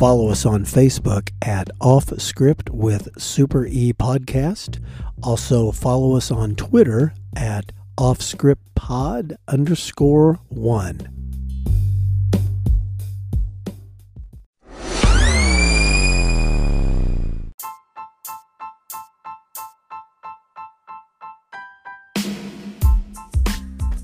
follow 0.00 0.30
us 0.30 0.46
on 0.46 0.64
Facebook 0.64 1.28
at 1.42 1.68
Off 1.78 2.18
Script 2.18 2.70
with 2.70 3.20
Super 3.20 3.66
E 3.66 3.92
Podcast. 3.92 4.82
Also, 5.22 5.72
follow 5.72 6.16
us 6.16 6.30
on 6.30 6.54
Twitter 6.54 7.12
at 7.36 7.70
Off 7.98 8.22
Script 8.22 8.74
Pod 8.74 9.36
underscore 9.46 10.40
one. 10.48 11.19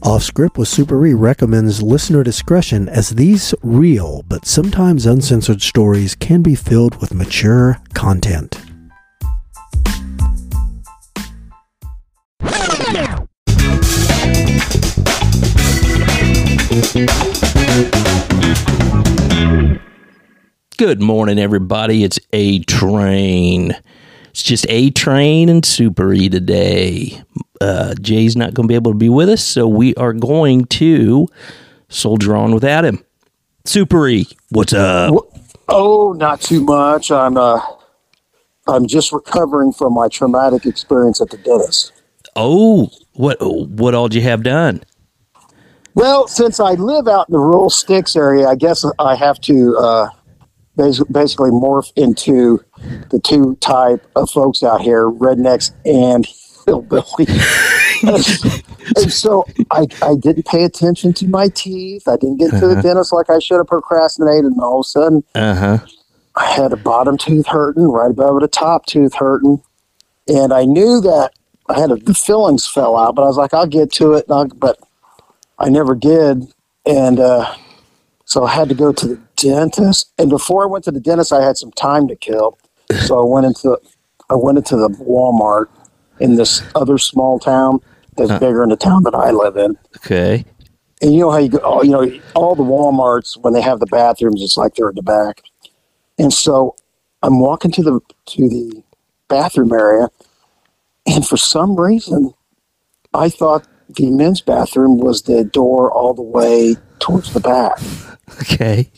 Off 0.07 0.23
Script 0.23 0.57
with 0.57 0.69
Super 0.69 1.05
E 1.05 1.15
recommends 1.15 1.83
listener 1.83 2.23
discretion 2.23 2.89
as 2.89 3.11
these 3.11 3.53
real 3.65 4.23
but 4.29 4.47
sometimes 4.47 5.05
uncensored 5.05 5.61
stories 5.61 6.15
can 6.15 6.43
be 6.43 6.55
filled 6.55 7.01
with 7.01 7.13
mature 7.13 7.79
content. 7.93 8.63
Good 20.77 21.01
morning, 21.01 21.41
everybody. 21.41 22.05
It's 22.05 22.21
A 22.33 22.61
Train. 22.61 23.75
It's 24.37 24.43
just 24.43 24.67
A 24.69 24.91
Train 24.91 25.49
and 25.49 25.65
Super 25.65 26.13
E 26.13 26.29
today. 26.29 27.23
Uh, 27.59 27.95
Jay's 27.99 28.37
not 28.37 28.53
going 28.53 28.65
to 28.65 28.69
be 28.69 28.75
able 28.75 28.93
to 28.93 28.99
be 28.99 29.09
with 29.09 29.31
us, 29.31 29.43
so 29.43 29.67
we 29.67 29.95
are 29.95 30.13
going 30.13 30.67
to 30.67 31.27
soldier 31.89 32.37
on 32.37 32.53
without 32.53 32.85
him. 32.85 33.03
Super 33.65 34.07
E, 34.07 34.29
what's 34.51 34.75
up? 34.75 35.15
Oh, 35.71 36.13
not 36.13 36.43
too 36.43 36.61
much. 36.61 37.11
I'm 37.11 37.39
uh, 37.39 37.63
I'm 38.67 38.87
just 38.87 39.11
recovering 39.11 39.73
from 39.73 39.95
my 39.95 40.07
traumatic 40.09 40.67
experience 40.67 41.23
at 41.23 41.31
the 41.31 41.39
dentist. 41.39 41.95
Oh, 42.37 42.91
what 43.15 43.39
what 43.41 43.95
all 43.95 44.09
did 44.09 44.17
you 44.17 44.23
have 44.25 44.43
done? 44.43 44.85
Well, 45.95 46.29
since 46.29 46.61
I 46.61 46.73
live 46.73 47.09
out 47.09 47.31
in 47.31 47.33
the 47.33 47.39
rural 47.39 47.71
sticks 47.71 48.15
area, 48.15 48.47
I 48.47 48.55
guess 48.55 48.85
I 48.99 49.15
have 49.15 49.41
to 49.41 49.79
uh, 49.79 50.09
basically 50.77 51.51
morph 51.51 51.93
into 51.97 52.63
the 53.11 53.21
two 53.23 53.57
type 53.57 54.07
of 54.17 54.31
folks 54.31 54.63
out 54.63 54.81
here: 54.83 55.11
rednecks 55.11 55.73
and 55.85 56.27
hillbilly. 56.67 57.27
and 58.97 59.13
so 59.13 59.47
I, 59.71 59.87
I 60.03 60.15
didn't 60.17 60.47
pay 60.47 60.65
attention 60.65 61.13
to 61.15 61.29
my 61.29 61.49
teeth. 61.49 62.07
I 62.09 62.17
didn't 62.17 62.39
get 62.39 62.51
to 62.51 62.69
the 62.69 62.83
dentist 62.83 63.13
like 63.13 63.31
I 63.31 63.39
should 63.39 63.57
have 63.57 63.69
procrastinated, 63.69 64.45
and 64.45 64.61
all 64.61 64.81
of 64.81 64.85
a 64.85 64.89
sudden 64.89 65.25
Uh 65.35 65.55
huh. 65.55 65.79
I 66.35 66.45
had 66.51 66.73
a 66.73 66.77
bottom 66.77 67.17
tooth 67.17 67.47
hurting, 67.47 67.89
right 67.89 68.11
above 68.11 68.37
it, 68.37 68.43
a 68.43 68.49
top 68.49 68.85
tooth 68.87 69.15
hurting, 69.15 69.63
and 70.29 70.53
I 70.53 70.65
knew 70.67 71.01
that 71.01 71.31
I 71.69 71.81
had 71.81 71.91
a, 71.91 71.97
the 71.97 72.15
fillings 72.15 72.67
fell 72.67 72.97
out, 72.97 73.15
but 73.15 73.23
I 73.23 73.27
was 73.27 73.39
like, 73.39 73.55
I'll 73.55 73.67
get 73.67 73.91
to 73.93 74.13
it, 74.15 74.27
and 74.29 74.35
I'll, 74.37 74.47
but 74.47 74.79
I 75.59 75.71
never 75.71 75.95
did, 75.95 76.53
and 76.85 77.19
uh, 77.19 77.55
so 78.27 78.45
I 78.45 78.53
had 78.53 78.69
to 78.69 78.75
go 78.75 78.93
to 78.93 79.07
the 79.07 79.21
dentist. 79.37 80.13
And 80.19 80.29
before 80.29 80.65
I 80.65 80.67
went 80.67 80.85
to 80.85 80.91
the 80.91 81.01
dentist, 81.01 81.33
I 81.33 81.43
had 81.43 81.57
some 81.57 81.73
time 81.73 82.09
to 82.09 82.17
kill, 82.17 82.59
so 83.07 83.19
I 83.19 83.25
went 83.25 83.47
into 83.47 83.81
I 84.29 84.35
went 84.35 84.59
into 84.59 84.77
the 84.77 84.89
Walmart 84.89 85.69
in 86.19 86.35
this 86.35 86.63
other 86.75 86.99
small 86.99 87.39
town 87.39 87.81
that's 88.17 88.33
bigger 88.33 88.61
than 88.61 88.71
the 88.71 88.77
town 88.77 89.05
that 89.05 89.15
I 89.15 89.31
live 89.31 89.57
in. 89.57 89.79
Okay. 89.97 90.45
And 91.01 91.13
you 91.13 91.21
know 91.21 91.31
how 91.31 91.39
you 91.39 91.51
go, 91.51 91.83
you 91.83 91.91
know, 91.91 92.21
all 92.35 92.55
the 92.55 92.65
Walmarts 92.65 93.37
when 93.37 93.53
they 93.53 93.61
have 93.61 93.81
the 93.81 93.87
bathrooms, 93.87 94.43
it's 94.43 94.57
like 94.57 94.75
they're 94.75 94.89
in 94.89 94.95
the 94.97 95.03
back. 95.03 95.43
And 96.19 96.33
so 96.33 96.75
I'm 97.23 97.39
walking 97.39 97.71
to 97.73 97.83
the 97.83 98.01
to 98.27 98.49
the 98.49 98.83
bathroom 99.29 99.73
area, 99.73 100.09
and 101.07 101.27
for 101.27 101.37
some 101.37 101.79
reason, 101.79 102.33
I 103.15 103.29
thought 103.29 103.69
the 103.89 104.11
men's 104.11 104.41
bathroom 104.41 104.99
was 104.99 105.23
the 105.23 105.45
door 105.45 105.91
all 105.91 106.15
the 106.15 106.23
way 106.23 106.77
towards 106.99 107.33
the 107.33 107.41
back. 107.41 107.79
Okay. 108.43 108.91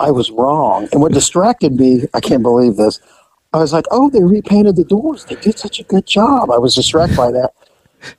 I 0.00 0.10
was 0.10 0.30
wrong. 0.30 0.88
And 0.92 1.00
what 1.00 1.12
distracted 1.12 1.74
me, 1.74 2.06
I 2.14 2.20
can't 2.20 2.42
believe 2.42 2.76
this. 2.76 3.00
I 3.52 3.58
was 3.58 3.72
like, 3.72 3.84
oh, 3.90 4.08
they 4.10 4.22
repainted 4.22 4.76
the 4.76 4.84
doors. 4.84 5.24
They 5.26 5.34
did 5.36 5.58
such 5.58 5.78
a 5.78 5.84
good 5.84 6.06
job. 6.06 6.50
I 6.50 6.58
was 6.58 6.74
distracted 6.74 7.16
by 7.16 7.30
that. 7.32 7.52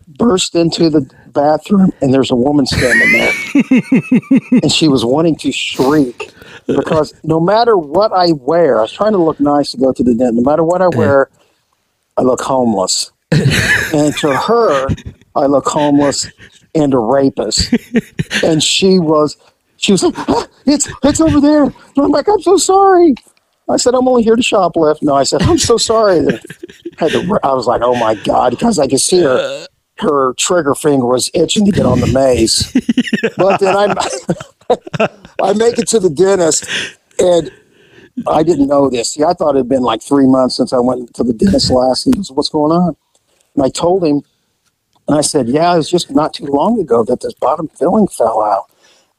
Burst 0.08 0.56
into 0.56 0.90
the 0.90 1.10
bathroom, 1.34 1.92
and 2.02 2.14
there's 2.14 2.32
a 2.32 2.36
woman 2.36 2.66
standing 2.66 3.12
there. 3.12 4.62
and 4.62 4.72
she 4.72 4.88
was 4.88 5.04
wanting 5.04 5.36
to 5.38 5.52
shriek 5.52 6.32
because 6.68 7.14
no 7.24 7.40
matter 7.40 7.76
what 7.78 8.14
I 8.14 8.32
wear, 8.34 8.78
I 8.80 8.84
was 8.84 8.94
trying 8.94 9.12
to 9.12 9.18
look 9.18 9.40
nice 9.40 9.72
to 9.72 9.78
go 9.78 9.92
to 9.92 10.04
the 10.04 10.14
dentist. 10.14 10.36
No 10.36 10.50
matter 10.50 10.64
what 10.64 10.82
I 10.82 10.88
wear, 10.88 11.30
I 12.18 12.22
look 12.22 12.42
homeless. 12.42 13.12
and 13.32 14.16
to 14.18 14.34
her, 14.36 14.88
I 15.36 15.46
look 15.46 15.68
homeless 15.68 16.30
and 16.76 16.94
a 16.94 17.00
rapist. 17.00 17.74
and 18.44 18.64
she 18.64 19.00
was, 19.00 19.38
she 19.78 19.92
was 19.92 20.04
like, 20.04 20.14
"Ah, 20.30 20.48
"It's 20.66 20.90
it's 21.04 21.22
over 21.22 21.40
there." 21.40 21.64
And 21.64 21.74
I'm 21.98 22.12
like, 22.12 22.28
"I'm 22.28 22.42
so 22.42 22.58
sorry." 22.58 23.16
I 23.70 23.78
said, 23.78 23.96
"I'm 23.96 24.08
only 24.08 24.24
here 24.24 24.36
to 24.36 24.42
shoplift." 24.42 25.02
No, 25.02 25.16
I 25.16 25.24
said, 25.24 25.42
"I'm 25.44 25.58
so 25.58 25.78
sorry." 25.78 26.26
Had 26.98 27.12
to, 27.12 27.40
I 27.44 27.54
was 27.54 27.68
like, 27.68 27.82
"Oh 27.84 27.96
my 27.96 28.16
god," 28.16 28.52
because 28.52 28.80
I 28.80 28.88
could 28.88 29.02
see 29.02 29.22
her. 29.22 29.68
Her 30.00 30.34
trigger 30.34 30.74
finger 30.74 31.06
was 31.06 31.30
itching 31.36 31.66
to 31.66 31.72
get 31.72 31.86
on 31.86 32.00
the 32.00 32.08
maze, 32.08 32.72
but 33.38 33.60
then 33.60 33.76
I, 33.78 35.08
I 35.42 35.54
make 35.54 35.78
it 35.78 35.88
to 35.90 36.00
the 36.00 36.10
dentist, 36.10 36.66
and 37.20 37.52
I 38.28 38.42
didn't 38.42 38.68
know 38.68 38.90
this. 38.90 39.12
See, 39.12 39.24
I 39.24 39.34
thought 39.34 39.56
it 39.56 39.60
had 39.60 39.70
been 39.70 39.84
like 39.84 40.02
three 40.02 40.26
months 40.26 40.58
since 40.58 40.74
I 40.74 40.80
went 40.80 41.14
to 41.14 41.24
the 41.24 41.32
dentist 41.32 41.70
last. 41.70 42.06
He 42.06 42.12
goes, 42.12 42.32
"What's 42.32 42.50
going 42.50 42.72
on?" 42.72 42.96
And 43.56 43.64
I 43.64 43.70
told 43.70 44.04
him, 44.04 44.24
and 45.14 45.20
I 45.20 45.22
said, 45.22 45.48
"Yeah, 45.48 45.72
it 45.74 45.78
was 45.78 45.90
just 45.92 46.10
not 46.10 46.34
too 46.34 46.46
long 46.46 46.80
ago 46.80 47.04
that 47.04 47.22
this 47.22 47.36
bottom 47.36 47.68
filling 47.68 48.08
fell 48.08 48.42
out." 48.42 48.66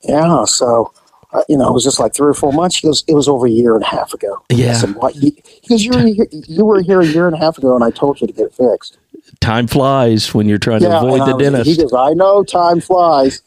Yeah, 0.03 0.45
so 0.45 0.93
uh, 1.33 1.43
you 1.49 1.57
know, 1.57 1.69
it 1.69 1.73
was 1.73 1.85
just 1.85 1.99
like 2.01 2.15
three 2.15 2.29
or 2.29 2.35
four 2.35 2.53
months. 2.53 2.77
He 2.79 2.87
goes, 2.89 3.05
"It 3.07 3.15
was 3.15 3.29
over 3.29 3.47
a 3.47 3.51
year 3.51 3.75
and 3.77 3.85
a 3.85 3.87
half 3.87 4.13
ago." 4.13 4.43
I 4.51 4.55
Yeah. 4.55 4.73
said, 4.75 4.97
"What?" 4.97 5.15
He 5.15 5.33
goes, 5.69 5.85
"You 5.85 5.93
were 5.93 6.01
here, 6.07 6.27
you 6.33 6.65
were 6.65 6.81
here 6.83 7.01
a 7.01 7.07
year 7.07 7.27
and 7.27 7.35
a 7.37 7.39
half 7.39 7.59
ago, 7.59 7.75
and 7.77 7.85
I 7.85 7.91
told 7.91 8.21
you 8.21 8.27
to 8.27 8.33
get 8.33 8.47
it 8.47 8.55
fixed." 8.55 8.99
Time 9.41 9.67
flies 9.69 10.35
when 10.35 10.49
you're 10.49 10.59
trying 10.59 10.81
to 10.81 10.97
avoid 10.99 11.21
the 11.27 11.35
was- 11.37 11.43
dentist. 11.45 11.71
He 11.71 11.77
goes, 11.77 11.93
"I 11.93 12.13
know 12.15 12.43
time 12.45 12.81
flies, 12.81 13.41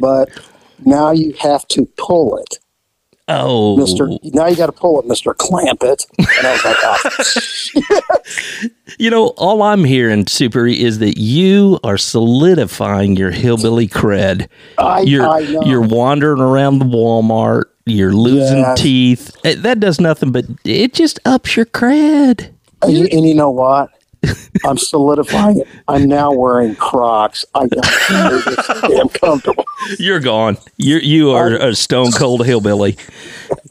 but 0.00 0.28
now 0.84 1.10
you 1.12 1.34
have 1.38 1.66
to 1.68 1.86
pull 1.96 2.36
it." 2.36 2.58
Oh, 3.28 3.76
Mister, 3.76 4.08
now 4.24 4.46
you 4.46 4.56
got 4.56 4.66
to 4.66 4.72
pull 4.72 4.98
it, 5.00 5.06
Mister 5.06 5.32
Clampett. 5.34 6.06
And 6.18 6.46
I 6.46 6.52
was 6.52 6.64
like, 6.64 8.14
oh, 8.14 8.68
You 8.98 9.10
know, 9.10 9.28
all 9.38 9.62
I'm 9.62 9.84
hearing, 9.84 10.26
Super, 10.26 10.66
is 10.66 10.98
that 10.98 11.16
you 11.18 11.78
are 11.84 11.96
solidifying 11.96 13.16
your 13.16 13.30
hillbilly 13.30 13.88
cred. 13.88 14.48
I, 14.76 15.00
You're 15.00 15.26
I 15.26 15.40
know. 15.40 15.62
you're 15.62 15.80
wandering 15.82 16.40
around 16.42 16.78
the 16.80 16.84
Walmart. 16.84 17.64
You're 17.86 18.12
losing 18.12 18.58
Yes. 18.58 18.80
teeth. 18.80 19.36
Eh, 19.44 19.54
That 19.58 19.80
does 19.80 20.00
nothing, 20.00 20.30
but 20.32 20.44
it 20.64 20.92
just 20.92 21.18
ups 21.24 21.56
your 21.56 21.66
cred. 21.66 22.50
And 22.82 22.92
you, 22.92 23.06
and 23.10 23.26
you 23.26 23.34
know 23.34 23.50
what? 23.50 23.90
I'm 24.64 24.78
solidifying 24.78 25.60
it. 25.60 25.68
I'm 25.88 26.04
now 26.06 26.32
wearing 26.32 26.74
Crocs. 26.76 27.44
I 27.54 27.66
it's 27.72 29.18
comfortable. 29.18 29.64
You're 29.98 30.20
gone. 30.20 30.58
You 30.76 30.98
you 30.98 31.30
are 31.30 31.54
a 31.54 31.74
stone 31.74 32.12
cold 32.12 32.46
hillbilly. 32.46 32.96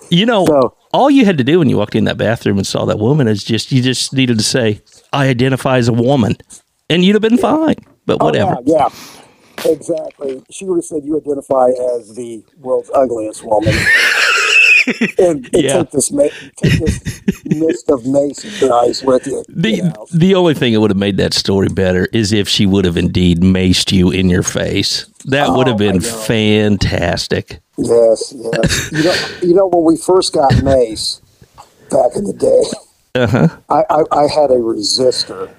You 0.09 0.25
know, 0.25 0.45
So- 0.45 0.75
all 0.94 1.09
you 1.09 1.23
had 1.25 1.38
to 1.38 1.44
do 1.44 1.59
when 1.59 1.69
you 1.69 1.78
walked 1.78 1.95
in 1.95 2.03
that 2.06 2.17
bathroom 2.17 2.57
and 2.57 2.67
saw 2.67 2.85
that 2.85 3.00
woman 3.00 3.28
is 3.28 3.44
just 3.44 3.72
you 3.72 3.81
just 3.81 4.11
needed 4.13 4.38
to 4.38 4.44
say, 4.44 4.81
"I 5.13 5.28
identify 5.29 5.78
as 5.78 5.88
a 5.88 5.94
woman," 5.94 6.35
and 6.90 7.03
you'd 7.06 7.13
have 7.16 7.22
been 7.22 7.38
fine. 7.38 7.75
But 8.06 8.17
oh, 8.19 8.25
whatever. 8.25 8.57
Oh, 8.57 8.63
yeah, 8.66 8.90
yeah, 9.63 9.72
exactly. 9.72 10.44
She 10.50 10.66
would 10.66 10.78
have 10.78 10.85
said 10.85 11.03
you 11.06 11.16
identify 11.17 11.69
as 11.95 12.16
the 12.16 12.44
world's 12.59 12.91
ugliest 12.93 13.43
woman. 13.46 13.73
and, 15.17 15.49
and 15.53 15.63
Yeah. 15.63 15.83
take 15.83 15.91
this 15.91 16.09
take 16.09 16.79
this 16.79 17.22
mist 17.45 17.89
of 17.89 18.05
mace 18.05 18.61
guys 18.61 19.03
with 19.03 19.28
you. 19.28 19.43
The 19.49 19.72
you 19.72 19.83
know. 19.83 20.05
the 20.13 20.35
only 20.35 20.53
thing 20.53 20.73
that 20.73 20.79
would 20.81 20.91
have 20.91 20.97
made 20.97 21.17
that 21.17 21.33
story 21.33 21.67
better 21.69 22.07
is 22.13 22.31
if 22.33 22.47
she 22.47 22.66
would 22.66 22.85
have 22.85 22.97
indeed 22.97 23.41
maced 23.41 23.91
you 23.91 24.11
in 24.11 24.29
your 24.29 24.43
face. 24.43 25.05
That 25.25 25.51
would 25.51 25.67
have 25.67 25.75
Oh, 25.75 25.78
been 25.78 26.01
fantastic. 26.01 27.59
Yes, 27.78 28.33
yes. 28.35 28.91
You 28.91 29.03
know, 29.03 29.16
you 29.49 29.53
know 29.55 29.67
when 29.67 29.83
we 29.85 29.97
first 29.97 30.33
got 30.33 30.63
mace 30.63 31.22
back 31.89 32.16
in 32.16 32.23
the 32.25 32.34
day, 32.34 32.63
Uh 33.22 33.27
huh. 33.27 33.47
I, 33.69 33.84
I, 33.89 34.23
I 34.23 34.27
had 34.27 34.51
a 34.51 34.57
resister, 34.57 35.49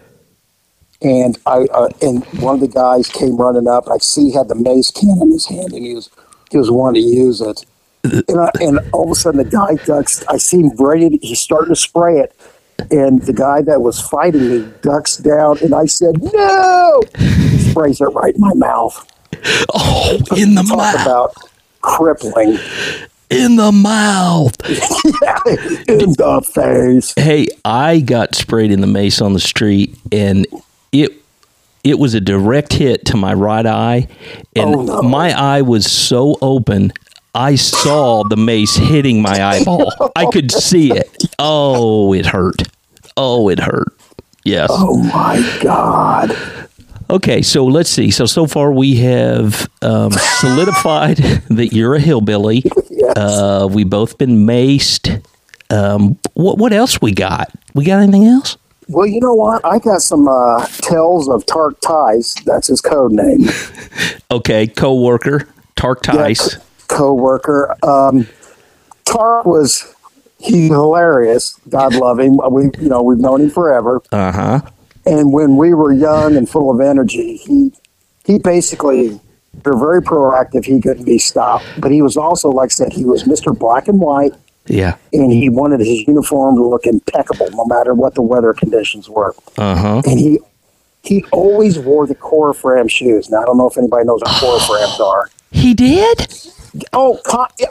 and 1.00 1.38
I 1.46 1.66
uh, 1.72 1.88
and 2.00 2.24
one 2.40 2.54
of 2.56 2.60
the 2.60 2.68
guys 2.68 3.08
came 3.08 3.36
running 3.36 3.68
up. 3.68 3.88
I 3.90 3.98
see 3.98 4.26
he 4.30 4.32
had 4.32 4.48
the 4.48 4.54
mace 4.54 4.90
can 4.90 5.18
in 5.20 5.30
his 5.32 5.46
hand, 5.46 5.72
and 5.72 5.84
he 5.84 5.94
was 5.94 6.10
he 6.50 6.56
was 6.58 6.70
wanting 6.70 7.02
to 7.02 7.08
use 7.08 7.40
it. 7.40 7.64
And, 8.04 8.40
I, 8.40 8.50
and 8.60 8.80
all 8.92 9.04
of 9.04 9.10
a 9.10 9.14
sudden, 9.14 9.38
the 9.38 9.44
guy 9.48 9.74
ducks. 9.84 10.24
I 10.26 10.36
see 10.36 10.60
him. 10.60 10.70
To, 10.76 11.18
he's 11.22 11.40
starting 11.40 11.68
to 11.68 11.76
spray 11.76 12.18
it, 12.18 12.34
and 12.90 13.22
the 13.22 13.32
guy 13.32 13.62
that 13.62 13.80
was 13.80 14.00
fighting 14.00 14.48
me 14.48 14.72
ducks 14.82 15.16
down, 15.18 15.58
and 15.62 15.74
I 15.74 15.86
said, 15.86 16.20
"No!" 16.20 17.02
He 17.18 17.58
sprays 17.70 18.00
it 18.00 18.06
right 18.06 18.34
in 18.34 18.40
my 18.40 18.54
mouth. 18.54 19.06
Oh, 19.72 20.18
in 20.36 20.54
the 20.56 20.62
Talk 20.62 20.76
mouth. 20.78 20.94
about 21.02 21.34
crippling. 21.80 22.58
in 23.30 23.56
the 23.56 23.70
mouth. 23.72 24.54
in 25.88 26.12
the 26.14 26.42
face. 26.52 27.14
Hey, 27.16 27.46
I 27.64 28.00
got 28.00 28.34
sprayed 28.34 28.70
in 28.72 28.80
the 28.80 28.86
mace 28.86 29.20
on 29.20 29.32
the 29.32 29.40
street, 29.40 29.96
and 30.10 30.46
it 30.92 31.12
it 31.84 31.98
was 31.98 32.14
a 32.14 32.20
direct 32.20 32.72
hit 32.74 33.04
to 33.06 33.16
my 33.16 33.32
right 33.34 33.66
eye, 33.66 34.08
and 34.54 34.74
Oh, 34.74 34.82
no. 34.82 35.02
my 35.02 35.32
eye 35.32 35.62
was 35.62 35.90
so 35.90 36.36
open. 36.42 36.92
I 37.34 37.54
saw 37.54 38.24
the 38.24 38.36
mace 38.36 38.76
hitting 38.76 39.22
my 39.22 39.42
eyeball. 39.42 39.90
I 40.14 40.26
could 40.26 40.50
see 40.52 40.92
it. 40.92 41.24
Oh, 41.38 42.12
it 42.12 42.26
hurt. 42.26 42.62
Oh, 43.16 43.48
it 43.48 43.58
hurt. 43.58 43.88
Yes. 44.44 44.68
Oh 44.70 44.98
my 45.02 45.58
God. 45.62 46.36
Okay, 47.08 47.42
so 47.42 47.64
let's 47.66 47.90
see. 47.90 48.10
So 48.10 48.26
so 48.26 48.46
far 48.46 48.72
we 48.72 48.96
have 48.96 49.68
um, 49.82 50.12
solidified 50.12 51.16
that 51.50 51.72
you're 51.72 51.94
a 51.94 52.00
hillbilly. 52.00 52.64
Yes. 52.94 53.16
Uh, 53.16 53.68
we 53.68 53.82
both 53.82 54.16
been 54.16 54.46
maced. 54.46 55.24
Um, 55.70 56.18
what 56.34 56.58
what 56.58 56.72
else 56.72 57.02
we 57.02 57.10
got? 57.12 57.50
We 57.74 57.84
got 57.84 58.00
anything 58.00 58.26
else? 58.26 58.56
Well, 58.86 59.06
you 59.06 59.18
know 59.18 59.34
what? 59.34 59.64
I 59.64 59.80
got 59.80 60.02
some 60.02 60.28
uh, 60.28 60.66
tells 60.82 61.28
of 61.28 61.44
Tark 61.46 61.80
Tice. 61.80 62.34
That's 62.44 62.68
his 62.68 62.80
code 62.80 63.10
name. 63.12 63.48
Okay, 64.30 64.66
co-worker 64.68 65.48
Tark 65.74 66.02
Tice. 66.02 66.58
Co-worker. 66.92 67.76
Um, 67.82 68.26
Tark 69.04 69.44
was 69.46 69.94
he's 70.38 70.70
hilarious. 70.70 71.58
God 71.68 71.94
love 71.94 72.18
him. 72.20 72.38
We 72.50 72.64
you 72.78 72.88
know 72.88 73.02
we've 73.02 73.18
known 73.18 73.40
him 73.42 73.50
forever. 73.50 74.00
Uh 74.12 74.32
huh. 74.32 74.60
And 75.04 75.32
when 75.32 75.56
we 75.56 75.74
were 75.74 75.92
young 75.92 76.36
and 76.36 76.48
full 76.48 76.70
of 76.70 76.80
energy, 76.80 77.36
he 77.38 77.72
he 78.24 78.38
basically 78.38 79.18
they're 79.64 79.76
very 79.76 80.00
proactive. 80.02 80.64
He 80.64 80.80
couldn't 80.80 81.04
be 81.04 81.18
stopped, 81.18 81.64
but 81.78 81.90
he 81.90 82.02
was 82.02 82.16
also 82.16 82.48
like 82.50 82.68
I 82.68 82.74
said 82.74 82.92
he 82.92 83.04
was 83.04 83.26
Mister 83.26 83.52
Black 83.52 83.88
and 83.88 83.98
White, 84.00 84.32
Yeah. 84.66 84.96
and 85.12 85.32
he 85.32 85.48
wanted 85.48 85.80
his 85.80 86.06
uniform 86.06 86.54
to 86.56 86.62
look 86.66 86.86
impeccable 86.86 87.50
no 87.50 87.64
matter 87.66 87.94
what 87.94 88.14
the 88.14 88.22
weather 88.22 88.52
conditions 88.54 89.08
were. 89.08 89.34
Uh 89.58 89.76
huh. 89.76 90.02
And 90.06 90.18
he 90.20 90.38
he 91.02 91.24
always 91.32 91.78
wore 91.78 92.06
the 92.06 92.14
Corfam 92.14 92.88
shoes. 92.88 93.28
Now 93.28 93.42
I 93.42 93.44
don't 93.44 93.58
know 93.58 93.68
if 93.68 93.76
anybody 93.76 94.04
knows 94.04 94.20
what 94.22 94.30
Corfams 94.42 95.00
are. 95.00 95.28
He 95.50 95.74
did. 95.74 96.28
Oh, 96.92 97.18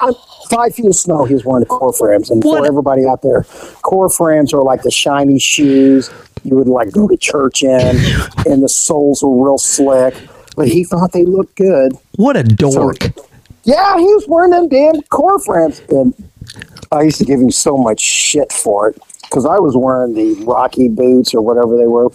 I'm 0.01 0.13
five 0.49 0.75
feet 0.75 0.85
of 0.85 0.95
snow. 0.95 1.25
He 1.25 1.33
was 1.33 1.43
wearing 1.45 1.61
the 1.63 1.69
Corfams, 1.69 2.29
and 2.29 2.43
What? 2.43 2.59
for 2.59 2.65
everybody 2.67 3.05
out 3.05 3.21
there, 3.21 3.41
Corfams 3.83 4.53
are 4.53 4.61
like 4.63 4.83
the 4.83 4.91
shiny 4.91 5.39
shoes 5.39 6.09
you 6.43 6.55
would 6.55 6.67
like 6.67 6.91
go 6.91 7.07
to 7.07 7.17
church 7.17 7.63
in, 7.63 7.97
and 8.47 8.63
the 8.63 8.69
soles 8.69 9.23
were 9.23 9.43
real 9.45 9.57
slick. 9.57 10.15
But 10.55 10.67
he 10.67 10.83
thought 10.83 11.13
they 11.13 11.25
looked 11.25 11.55
good. 11.55 11.93
What 12.17 12.35
a 12.35 12.43
dork. 12.43 12.97
Yeah, 13.63 13.97
he 13.97 14.05
was 14.05 14.25
wearing 14.27 14.51
them 14.51 14.67
damn 14.67 14.95
Corfams, 15.03 15.87
and 15.89 16.13
I 16.91 17.03
used 17.03 17.17
to 17.19 17.25
give 17.25 17.39
him 17.39 17.51
so 17.51 17.77
much 17.77 17.99
shit 18.01 18.51
for 18.51 18.89
it 18.89 18.99
because 19.23 19.45
I 19.45 19.59
was 19.59 19.77
wearing 19.77 20.13
the 20.13 20.33
Rocky 20.45 20.89
boots 20.89 21.33
or 21.33 21.41
whatever 21.41 21.77
they 21.77 21.87
were, 21.87 22.09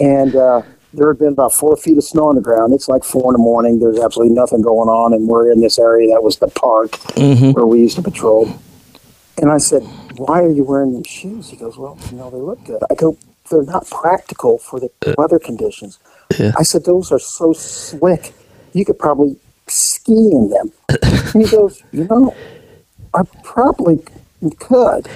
and 0.00 0.34
uh, 0.34 0.62
there 0.94 1.08
had 1.08 1.18
been 1.18 1.28
about 1.32 1.52
four 1.52 1.76
feet 1.76 1.98
of 1.98 2.04
snow 2.04 2.28
on 2.28 2.34
the 2.34 2.40
ground. 2.40 2.72
It's 2.72 2.88
like 2.88 3.04
four 3.04 3.30
in 3.30 3.32
the 3.32 3.38
morning. 3.42 3.78
There's 3.78 3.98
absolutely 3.98 4.34
nothing 4.34 4.62
going 4.62 4.88
on, 4.88 5.12
and 5.12 5.28
we're 5.28 5.50
in 5.52 5.60
this 5.60 5.78
area 5.78 6.12
that 6.14 6.22
was 6.22 6.38
the 6.38 6.48
park 6.48 6.92
Mhm. 7.16 7.54
where 7.54 7.66
we 7.66 7.80
used 7.80 7.96
to 7.96 8.02
patrol. 8.02 8.48
And 9.40 9.50
I 9.50 9.58
said, 9.58 9.82
"Why 10.16 10.42
are 10.42 10.50
you 10.50 10.64
wearing 10.64 10.94
these 10.94 11.06
shoes?" 11.06 11.48
He 11.50 11.56
goes, 11.56 11.78
"Well, 11.78 11.96
you 12.10 12.16
know, 12.16 12.30
they 12.30 12.38
look 12.38 12.64
good." 12.64 12.82
I 12.90 12.94
go, 12.94 13.16
"They're 13.50 13.62
not 13.62 13.88
practical 13.90 14.58
for 14.58 14.80
the 14.80 14.90
weather 15.16 15.38
conditions." 15.38 15.98
Yeah. 16.38 16.52
I 16.56 16.62
said, 16.62 16.84
"Those 16.84 17.12
are 17.12 17.18
so 17.20 17.52
slick. 17.52 18.32
You 18.72 18.84
could 18.84 18.98
probably 18.98 19.36
ski 19.68 20.32
in 20.32 20.48
them." 20.50 20.72
and 21.34 21.42
he 21.44 21.48
goes, 21.50 21.82
"You 21.92 22.04
know, 22.04 22.32
I 23.14 23.22
probably 23.42 24.00
could." 24.58 25.08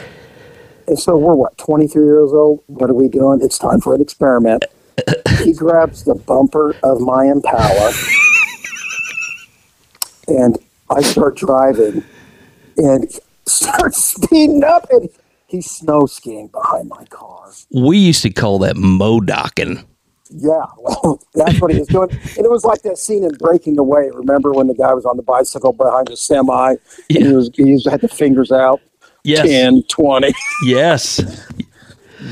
And 0.87 0.99
so 0.99 1.17
we're 1.17 1.35
what, 1.35 1.57
23 1.59 2.05
years 2.05 2.33
old? 2.33 2.61
What 2.67 2.91
are 2.91 2.95
we 2.95 3.09
doing? 3.09 3.41
It's 3.41 3.59
time 3.59 3.81
for 3.81 3.95
an 3.95 4.01
experiment. 4.01 4.65
He 5.45 5.53
grabs 5.53 6.05
the 6.05 6.15
bumper 6.15 6.75
of 6.83 7.01
my 7.01 7.27
Impala, 7.27 7.93
and 10.29 10.59
I 10.91 11.03
start 11.03 11.37
driving, 11.37 12.05
and 12.77 13.11
start 13.47 13.95
speeding 13.95 14.65
up, 14.65 14.87
and 14.91 15.09
he's 15.47 15.71
snow 15.71 16.07
skiing 16.07 16.49
behind 16.49 16.89
my 16.89 17.05
car. 17.07 17.51
We 17.75 17.99
used 17.99 18.23
to 18.23 18.31
call 18.31 18.59
that 18.61 18.77
modocking. 18.77 19.85
Yeah, 20.31 20.65
well, 20.79 21.21
that's 21.35 21.61
what 21.61 21.71
he 21.73 21.79
was 21.79 21.89
doing. 21.89 22.11
And 22.11 22.47
it 22.47 22.51
was 22.51 22.65
like 22.65 22.83
that 22.83 22.97
scene 22.99 23.23
in 23.25 23.33
Breaking 23.35 23.79
Away. 23.79 24.11
Remember 24.15 24.53
when 24.53 24.67
the 24.67 24.75
guy 24.75 24.95
was 24.95 25.05
on 25.05 25.17
the 25.19 25.23
bicycle 25.23 25.73
behind 25.73 26.07
the 26.09 26.17
semi? 26.17 26.71
And 26.71 26.79
Yeah. 27.11 27.21
he 27.27 27.33
was 27.35 27.51
he 27.55 27.83
had 27.91 28.01
the 28.01 28.09
fingers 28.09 28.51
out, 28.51 28.81
Yes. 29.25 29.47
10, 29.47 29.83
20. 29.89 30.33
Yes. 30.65 31.21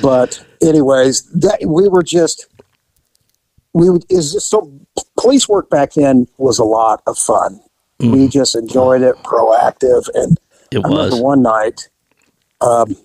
But 0.00 0.43
anyways, 0.62 1.25
that 1.32 1.58
we 1.67 1.88
were 1.88 2.03
just 2.03 2.46
we 3.72 3.90
would 3.90 4.05
is 4.11 4.32
just 4.32 4.50
so 4.50 4.70
police 5.19 5.49
work 5.49 5.70
back 5.70 5.93
then 5.93 6.26
was 6.38 6.58
a 6.58 6.64
lot 6.64 7.02
of 7.06 7.17
fun. 7.19 7.61
We 8.00 8.28
just 8.28 8.56
enjoyed 8.56 9.02
it, 9.02 9.17
proactive, 9.17 10.08
and 10.14 10.38
It 10.72 10.81
I 10.84 10.88
remember 10.88 11.22
one 11.22 11.43
night, 11.43 11.88
um, 12.62 12.96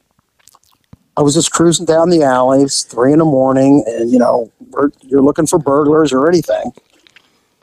I 1.18 1.22
was 1.22 1.34
just 1.34 1.52
cruising 1.52 1.86
down 1.86 2.10
the 2.10 2.24
alleys, 2.24 2.84
three 2.84 3.12
in 3.12 3.20
the 3.20 3.26
morning, 3.26 3.84
and 3.88 4.10
you 4.10 4.18
know, 4.20 4.52
we're, 4.70 4.92
you're 5.02 5.22
looking 5.22 5.48
for 5.48 5.60
burglars 5.60 6.14
or 6.14 6.30
anything, 6.30 6.72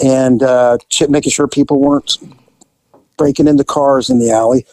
and 0.02 0.42
uh, 0.42 0.78
ch- 0.90 1.08
making 1.08 1.32
sure 1.32 1.48
people 1.48 1.80
weren't 1.80 2.18
breaking 3.16 3.48
into 3.48 3.64
cars 3.64 4.10
in 4.10 4.18
the 4.18 4.30
alley. 4.30 4.66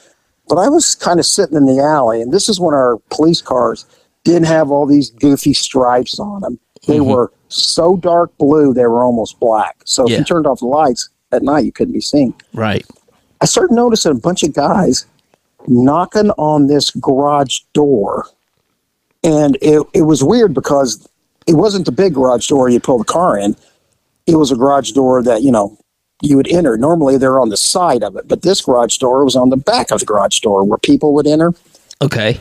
But 0.48 0.58
I 0.58 0.68
was 0.68 0.96
kind 0.96 1.20
of 1.20 1.26
sitting 1.26 1.56
in 1.56 1.66
the 1.66 1.80
alley, 1.81 2.22
and 2.22 2.34
this 2.34 2.50
is 2.50 2.60
when 2.60 2.74
our 2.74 2.98
police 3.10 3.42
cars 3.42 3.86
didn't 4.24 4.48
have 4.48 4.72
all 4.72 4.86
these 4.86 5.12
goofy 5.12 5.54
stripes 5.54 6.20
on 6.20 6.42
them. 6.42 6.60
They 6.88 7.00
were 7.00 7.31
so 7.50 7.98
dark 7.98 8.36
blue, 8.38 8.74
they 8.74 8.86
were 8.86 9.04
almost 9.04 9.40
black. 9.40 9.78
So 9.86 10.06
if 10.10 10.18
you 10.18 10.24
turned 10.24 10.48
off 10.48 10.60
the 10.60 10.66
lights 10.66 11.10
at 11.31 11.44
night, 11.44 11.66
you 11.66 11.72
couldn't 11.72 11.94
be 11.94 12.01
seen. 12.01 12.34
Right. 12.54 12.86
I 13.42 13.46
started 13.46 13.74
noticing 13.74 14.12
a 14.12 14.16
bunch 14.16 14.44
of 14.44 14.54
guys 14.54 15.06
knocking 15.68 16.30
on 16.31 16.68
this 16.68 16.92
garage 16.92 17.60
door. 17.74 18.25
And 19.24 19.57
it, 19.62 19.86
it 19.94 20.04
was 20.04 20.24
weird 20.24 20.54
because 20.54 21.07
it 21.48 21.54
wasn't 21.54 21.86
the 21.86 21.92
big 21.92 22.13
garage 22.13 22.48
door 22.48 22.69
you 22.69 22.80
pull 22.80 22.98
the 22.98 23.04
car 23.04 23.38
in. 23.38 23.56
It 24.28 24.36
was 24.36 24.52
a 24.52 24.56
garage 24.56 24.92
door 24.92 25.22
that, 25.24 25.42
you 25.42 25.52
know, 25.52 25.78
you 26.22 26.38
would 26.38 26.48
enter. 26.48 26.78
Normally 26.78 27.18
they're 27.18 27.40
on 27.40 27.50
the 27.50 27.57
side 27.57 28.04
of 28.04 28.16
it, 28.16 28.28
but 28.28 28.42
this 28.42 28.62
garage 28.62 28.98
door 28.98 29.24
was 29.24 29.35
on 29.35 29.50
the 29.50 29.57
back 29.57 29.92
of 29.92 30.02
the 30.02 30.06
garage 30.06 30.40
door 30.40 30.64
where 30.64 30.78
people 30.78 31.14
would 31.14 31.28
enter. 31.28 31.54
Okay. 32.02 32.40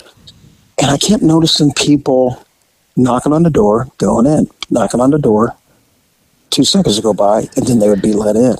And 0.81 0.91
I 0.91 0.99
kept 0.99 1.23
noticing 1.23 1.73
people 1.73 2.45
knocking 2.97 3.33
on 3.33 3.45
the 3.45 3.51
door, 3.51 3.89
going 3.99 4.27
in, 4.27 4.49
knocking 4.71 5.01
on 5.01 5.11
the 5.11 5.19
door. 5.19 5.55
Two 6.51 6.65
seconds 6.65 6.97
would 6.97 7.03
go 7.05 7.15
by, 7.15 7.49
and 7.57 7.67
then 7.67 7.79
they 7.79 7.89
would 7.89 8.03
be 8.03 8.13
let 8.13 8.37
in. 8.37 8.57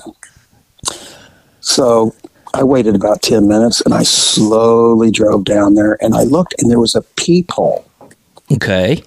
So 1.61 2.13
I 2.53 2.63
waited 2.63 2.95
about 2.95 3.21
10 3.21 3.47
minutes 3.47 3.81
and 3.81 3.93
I 3.93 4.03
slowly 4.03 5.11
drove 5.11 5.43
down 5.43 5.75
there 5.75 5.97
and 6.01 6.15
I 6.15 6.23
looked, 6.23 6.55
and 6.61 6.69
there 6.69 6.79
was 6.79 6.95
a 6.95 7.01
peephole 7.01 7.85
Okay. 8.51 9.03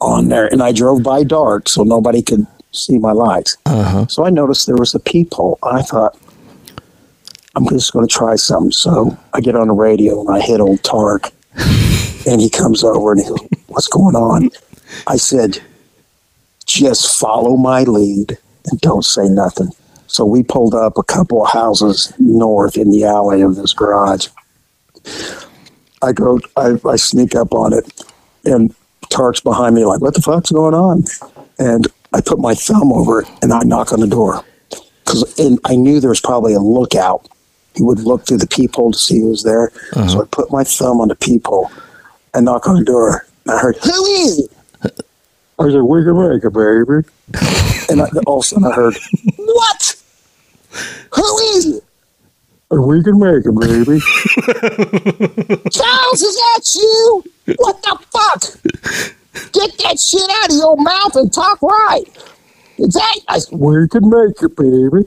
on 0.00 0.28
there. 0.28 0.46
And 0.46 0.62
I 0.62 0.72
drove 0.72 1.02
by 1.02 1.24
dark 1.24 1.68
so 1.68 1.82
nobody 1.82 2.22
could 2.22 2.46
see 2.72 2.98
my 2.98 3.12
lights. 3.12 3.56
Uh 3.66 3.82
huh. 3.82 4.06
So 4.06 4.24
I 4.24 4.30
noticed 4.30 4.66
there 4.66 4.76
was 4.76 4.94
a 4.94 5.00
peephole. 5.00 5.58
I 5.62 5.82
thought, 5.82 6.16
I'm 7.56 7.68
just 7.68 7.92
going 7.92 8.06
to 8.06 8.12
try 8.12 8.36
something. 8.36 8.70
So 8.70 9.18
I 9.34 9.40
get 9.40 9.56
on 9.56 9.66
the 9.68 9.74
radio 9.74 10.20
and 10.20 10.30
I 10.30 10.40
hit 10.40 10.60
old 10.60 10.82
Tark. 10.84 11.32
and 12.26 12.40
he 12.40 12.48
comes 12.48 12.84
over 12.84 13.12
and 13.12 13.20
he 13.20 13.28
goes, 13.28 13.40
What's 13.66 13.88
going 13.88 14.14
on? 14.14 14.50
I 15.06 15.16
said, 15.16 15.60
Just 16.70 17.18
follow 17.18 17.56
my 17.56 17.82
lead 17.82 18.38
and 18.66 18.80
don't 18.80 19.04
say 19.04 19.28
nothing. 19.28 19.70
So 20.06 20.24
we 20.24 20.44
pulled 20.44 20.72
up 20.72 20.96
a 20.96 21.02
couple 21.02 21.44
of 21.44 21.50
houses 21.50 22.12
north 22.20 22.76
in 22.76 22.92
the 22.92 23.04
alley 23.04 23.42
of 23.42 23.56
this 23.56 23.72
garage. 23.72 24.28
I 26.00 26.12
go, 26.12 26.38
I, 26.56 26.76
I 26.88 26.94
sneak 26.94 27.34
up 27.34 27.52
on 27.52 27.72
it, 27.72 28.04
and 28.44 28.72
Tark's 29.08 29.40
behind 29.40 29.74
me, 29.74 29.84
like, 29.84 30.00
What 30.00 30.14
the 30.14 30.22
fuck's 30.22 30.52
going 30.52 30.74
on? 30.74 31.04
And 31.58 31.88
I 32.12 32.20
put 32.20 32.38
my 32.38 32.54
thumb 32.54 32.92
over 32.92 33.22
it 33.22 33.28
and 33.42 33.52
I 33.52 33.60
knock 33.64 33.92
on 33.92 34.00
the 34.00 34.06
door. 34.06 34.44
Cause, 35.06 35.38
and 35.40 35.58
I 35.64 35.74
knew 35.74 35.98
there 35.98 36.10
was 36.10 36.20
probably 36.20 36.54
a 36.54 36.60
lookout. 36.60 37.28
He 37.74 37.82
would 37.82 38.00
look 38.00 38.26
through 38.26 38.38
the 38.38 38.46
peephole 38.46 38.92
to 38.92 38.98
see 38.98 39.20
who 39.20 39.30
was 39.30 39.42
there. 39.42 39.72
So 39.92 40.00
uh-huh. 40.00 40.22
I 40.22 40.24
put 40.30 40.52
my 40.52 40.62
thumb 40.62 41.00
on 41.00 41.08
the 41.08 41.16
peephole 41.16 41.70
and 42.32 42.44
knock 42.44 42.68
on 42.68 42.76
the 42.76 42.84
door. 42.84 43.26
And 43.44 43.56
I 43.56 43.58
heard, 43.58 43.76
Who 43.78 44.04
is 44.06 44.38
it? 44.38 44.50
I 45.60 45.70
said, 45.70 45.82
We 45.82 46.02
can 46.04 46.16
make 46.16 46.42
it, 46.44 46.52
baby. 46.52 47.06
and 47.90 48.02
I, 48.02 48.08
all 48.26 48.38
of 48.38 48.44
a 48.44 48.46
sudden 48.46 48.64
I 48.64 48.72
heard, 48.72 48.96
What? 49.36 49.96
Who 51.14 51.38
is 51.56 51.66
it? 51.76 51.84
And 52.70 52.86
we 52.86 53.02
can 53.02 53.18
make 53.18 53.44
it, 53.44 53.52
baby. 53.52 54.00
Charles, 55.70 56.22
is 56.22 56.36
that 56.36 56.74
you? 56.76 57.24
What 57.56 57.82
the 57.82 57.98
fuck? 58.10 58.42
Get 59.52 59.76
that 59.78 59.98
shit 59.98 60.30
out 60.42 60.50
of 60.50 60.56
your 60.56 60.76
mouth 60.76 61.16
and 61.16 61.32
talk 61.32 61.60
right. 61.62 62.04
exactly. 62.78 63.24
I 63.28 63.38
said, 63.38 63.58
we 63.58 63.88
can 63.88 64.08
make 64.08 64.40
it, 64.40 64.56
baby. 64.56 65.04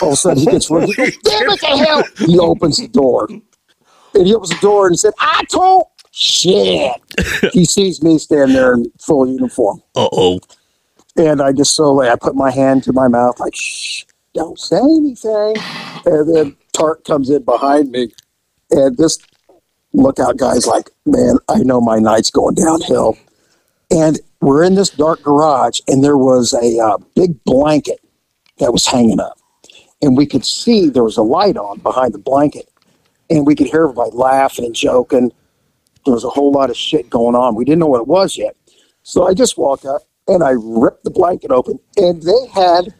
All 0.00 0.08
of 0.08 0.12
a 0.14 0.16
sudden, 0.16 0.38
he 0.38 0.46
gets 0.46 0.70
ready. 0.70 0.92
Damn 0.96 1.50
it, 1.50 1.60
the 1.60 1.84
hell. 1.86 2.04
He 2.26 2.38
opens 2.38 2.78
the 2.78 2.88
door. 2.88 3.28
And 4.14 4.26
he 4.26 4.34
opens 4.34 4.50
the 4.50 4.58
door 4.60 4.86
and 4.86 4.94
he 4.94 4.96
said, 4.98 5.12
I 5.18 5.44
told. 5.50 5.84
Shit. 6.12 6.92
he 7.52 7.64
sees 7.64 8.02
me 8.02 8.18
standing 8.18 8.54
there 8.54 8.74
in 8.74 8.84
full 9.00 9.26
uniform. 9.26 9.82
Uh 9.96 10.08
oh. 10.12 10.40
And 11.16 11.42
I 11.42 11.52
just 11.52 11.74
slowly, 11.74 12.08
I 12.08 12.16
put 12.16 12.34
my 12.34 12.50
hand 12.50 12.84
to 12.84 12.92
my 12.92 13.08
mouth, 13.08 13.40
like, 13.40 13.54
shh, 13.54 14.04
don't 14.34 14.58
say 14.58 14.78
anything. 14.78 15.56
And 16.06 16.34
then 16.34 16.56
Tark 16.72 17.04
comes 17.04 17.28
in 17.30 17.42
behind 17.42 17.90
me. 17.90 18.12
And 18.70 18.96
this 18.96 19.18
lookout 19.92 20.36
guy's 20.36 20.66
like, 20.66 20.90
man, 21.04 21.36
I 21.48 21.58
know 21.58 21.80
my 21.80 21.98
night's 21.98 22.30
going 22.30 22.54
downhill. 22.54 23.18
And 23.90 24.20
we're 24.40 24.64
in 24.64 24.74
this 24.74 24.90
dark 24.90 25.22
garage, 25.22 25.80
and 25.86 26.02
there 26.02 26.16
was 26.16 26.54
a 26.54 26.78
uh, 26.78 26.96
big 27.14 27.42
blanket 27.44 28.00
that 28.58 28.72
was 28.72 28.86
hanging 28.86 29.20
up. 29.20 29.38
And 30.00 30.16
we 30.16 30.26
could 30.26 30.44
see 30.44 30.88
there 30.88 31.04
was 31.04 31.18
a 31.18 31.22
light 31.22 31.56
on 31.56 31.78
behind 31.78 32.14
the 32.14 32.18
blanket. 32.18 32.68
And 33.30 33.46
we 33.46 33.54
could 33.54 33.66
hear 33.66 33.84
everybody 33.84 34.10
laughing 34.12 34.64
and 34.64 34.74
joking. 34.74 35.30
There 36.04 36.14
was 36.14 36.24
a 36.24 36.30
whole 36.30 36.52
lot 36.52 36.70
of 36.70 36.76
shit 36.76 37.08
going 37.10 37.34
on. 37.34 37.54
We 37.54 37.64
didn't 37.64 37.80
know 37.80 37.86
what 37.86 38.00
it 38.00 38.08
was 38.08 38.36
yet. 38.36 38.56
So 39.02 39.26
I 39.26 39.34
just 39.34 39.58
walked 39.58 39.84
up 39.84 40.02
and 40.28 40.42
I 40.42 40.54
ripped 40.58 41.04
the 41.04 41.10
blanket 41.10 41.50
open, 41.50 41.78
and 41.96 42.22
they 42.22 42.46
had 42.52 42.94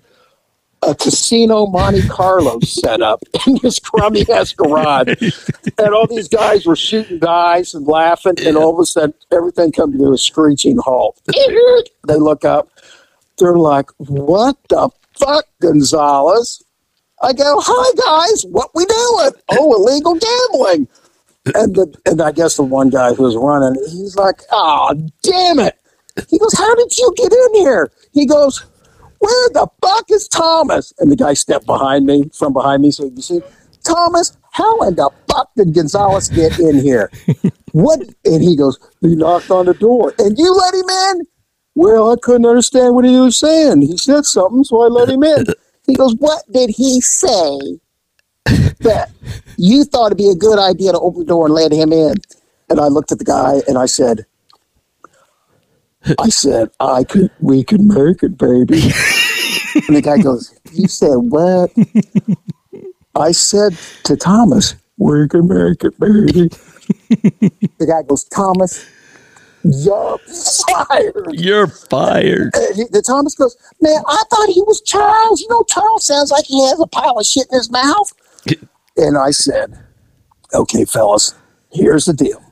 a 0.83 0.95
casino 0.95 1.67
Monte 1.67 2.09
Carlo 2.09 2.59
set 2.63 3.01
up 3.01 3.23
in 3.47 3.59
this 3.63 3.79
crummy 3.79 4.29
ass 4.29 4.53
garage. 4.53 5.15
And 5.79 5.95
all 5.95 6.07
these 6.07 6.29
guys 6.29 6.67
were 6.67 6.77
shooting 6.77 7.19
dice 7.19 7.75
and 7.75 7.87
laughing, 7.87 8.35
and 8.45 8.57
all 8.57 8.75
of 8.75 8.81
a 8.81 8.87
sudden 8.87 9.15
everything 9.31 9.73
comes 9.73 9.97
to 9.97 10.13
a 10.13 10.19
screeching 10.19 10.79
halt. 10.79 11.21
they 12.07 12.17
look 12.17 12.45
up, 12.45 12.69
they're 13.39 13.57
like, 13.57 13.91
What 13.99 14.57
the 14.69 14.91
fuck, 15.19 15.45
Gonzalez? 15.61 16.63
I 17.23 17.33
go, 17.33 17.61
Hi 17.61 18.29
guys, 18.29 18.45
what 18.51 18.71
we 18.75 18.85
doing? 18.85 19.31
Oh, 19.51 19.75
illegal 19.75 20.15
gambling. 20.15 20.89
And 21.45 21.75
the 21.75 21.93
and 22.07 22.23
I 22.23 22.31
guess 22.31 22.57
the 22.57 22.63
one 22.63 22.91
guy 22.91 23.15
who 23.15 23.25
was 23.25 23.37
running, 23.37 23.75
he's 23.91 24.17
like, 24.17 24.43
Oh, 24.53 24.95
damn 25.23 25.59
it. 25.59 25.77
He 26.29 26.39
goes, 26.39 26.55
How 26.57 26.75
did 26.77 26.97
you 26.97 27.13
get 27.17 27.33
in 27.33 27.55
here? 27.57 27.91
He 28.13 28.27
goes, 28.27 28.65
Where 29.19 29.49
the 29.51 29.67
fuck 29.83 30.11
is 30.11 30.29
Thomas? 30.29 30.93
And 30.99 31.11
the 31.11 31.17
guy 31.17 31.35
stepped 31.35 31.67
behind 31.67 32.07
me, 32.07 32.31
from 32.33 32.53
behind 32.53 32.83
me, 32.83 32.93
so 32.93 33.07
you 33.07 33.23
see, 33.23 33.41
Thomas, 33.85 34.37
how 34.53 34.83
in 34.83 34.95
the 34.95 35.11
fuck 35.29 35.51
did 35.57 35.75
Gonzalez 35.75 36.29
get 36.29 36.59
in 36.59 36.79
here? 36.79 37.11
What? 37.73 38.01
And 38.25 38.43
he 38.43 38.55
goes, 38.55 38.79
He 39.01 39.17
knocked 39.17 39.51
on 39.51 39.67
the 39.67 39.75
door. 39.75 40.15
And 40.19 40.39
you 40.39 40.55
let 40.55 40.75
him 40.75 40.89
in? 40.89 41.27
Well, 41.75 42.13
I 42.13 42.17
couldn't 42.21 42.47
understand 42.47 42.95
what 42.95 43.07
he 43.07 43.19
was 43.19 43.39
saying. 43.39 43.81
He 43.81 43.97
said 43.97 44.27
something, 44.27 44.63
so 44.63 44.83
I 44.83 44.89
let 44.89 45.09
him 45.09 45.23
in. 45.25 45.47
He 45.87 45.95
goes, 45.95 46.15
What 46.17 46.45
did 46.53 46.71
he 46.71 47.01
say 47.01 47.81
that 48.81 49.11
you 49.57 49.85
thought 49.85 50.07
it'd 50.07 50.19
be 50.19 50.31
a 50.31 50.35
good 50.35 50.59
idea 50.59 50.93
to 50.93 50.99
open 50.99 51.21
the 51.21 51.27
door 51.27 51.47
and 51.47 51.55
let 51.55 51.73
him 51.73 51.93
in? 51.93 52.15
And 52.69 52.81
I 52.81 52.89
looked 52.89 53.13
at 53.13 53.19
the 53.19 53.25
guy 53.25 53.61
and 53.69 53.79
I 53.79 53.87
said, 53.87 54.25
I 56.19 56.29
said, 56.31 56.71
I 56.81 57.05
could, 57.05 57.31
we 57.41 57.63
could 57.63 57.81
make 57.81 58.23
it, 58.23 58.37
baby. 58.37 58.83
and 59.87 59.97
the 59.97 60.03
guy 60.03 60.19
goes, 60.19 60.59
You 60.73 60.89
said 60.89 61.15
what? 61.17 61.71
I 63.15 63.33
said 63.33 63.77
to 64.05 64.17
Thomas, 64.17 64.75
We 64.99 65.29
can 65.29 65.47
make 65.47 65.85
it, 65.85 65.99
baby. 66.01 66.49
the 67.79 67.87
guy 67.87 68.03
goes, 68.03 68.25
Thomas, 68.25 68.85
you're 69.65 70.19
fired. 70.19 71.29
You're 71.33 71.69
fired. 71.69 72.51
And 72.55 72.77
he, 72.77 72.85
the 72.91 73.03
Thomas 73.03 73.35
goes, 73.35 73.57
Man, 73.81 74.03
I 74.09 74.23
thought 74.29 74.49
he 74.49 74.63
was 74.63 74.81
Charles. 74.81 75.41
You 75.41 75.49
know, 75.51 75.63
Charles 75.69 76.05
sounds 76.05 76.31
like 76.31 76.47
he 76.47 76.67
has 76.69 76.81
a 76.81 76.87
pile 76.87 77.19
of 77.19 77.27
shit 77.27 77.47
in 77.51 77.59
his 77.59 77.71
mouth. 77.71 78.13
And 78.97 79.17
I 79.17 79.31
said, 79.31 79.79
Okay, 80.55 80.85
fellas, 80.85 81.35
here's 81.71 82.05
the 82.05 82.13
deal. 82.13 82.43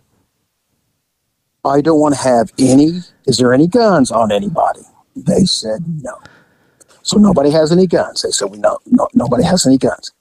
I 1.64 1.80
don't 1.80 2.00
want 2.00 2.14
to 2.14 2.20
have 2.20 2.50
any. 2.58 3.00
Is 3.26 3.36
there 3.38 3.52
any 3.52 3.66
guns 3.66 4.10
on 4.10 4.32
anybody? 4.32 4.80
They 5.14 5.44
said 5.44 5.84
no. 6.02 6.14
So 7.02 7.18
nobody 7.18 7.50
has 7.50 7.72
any 7.72 7.86
guns. 7.86 8.22
They 8.22 8.30
said 8.30 8.50
we 8.50 8.58
no, 8.58 8.78
no 8.86 9.08
nobody 9.14 9.44
has 9.44 9.66
any 9.66 9.76
guns. 9.76 10.12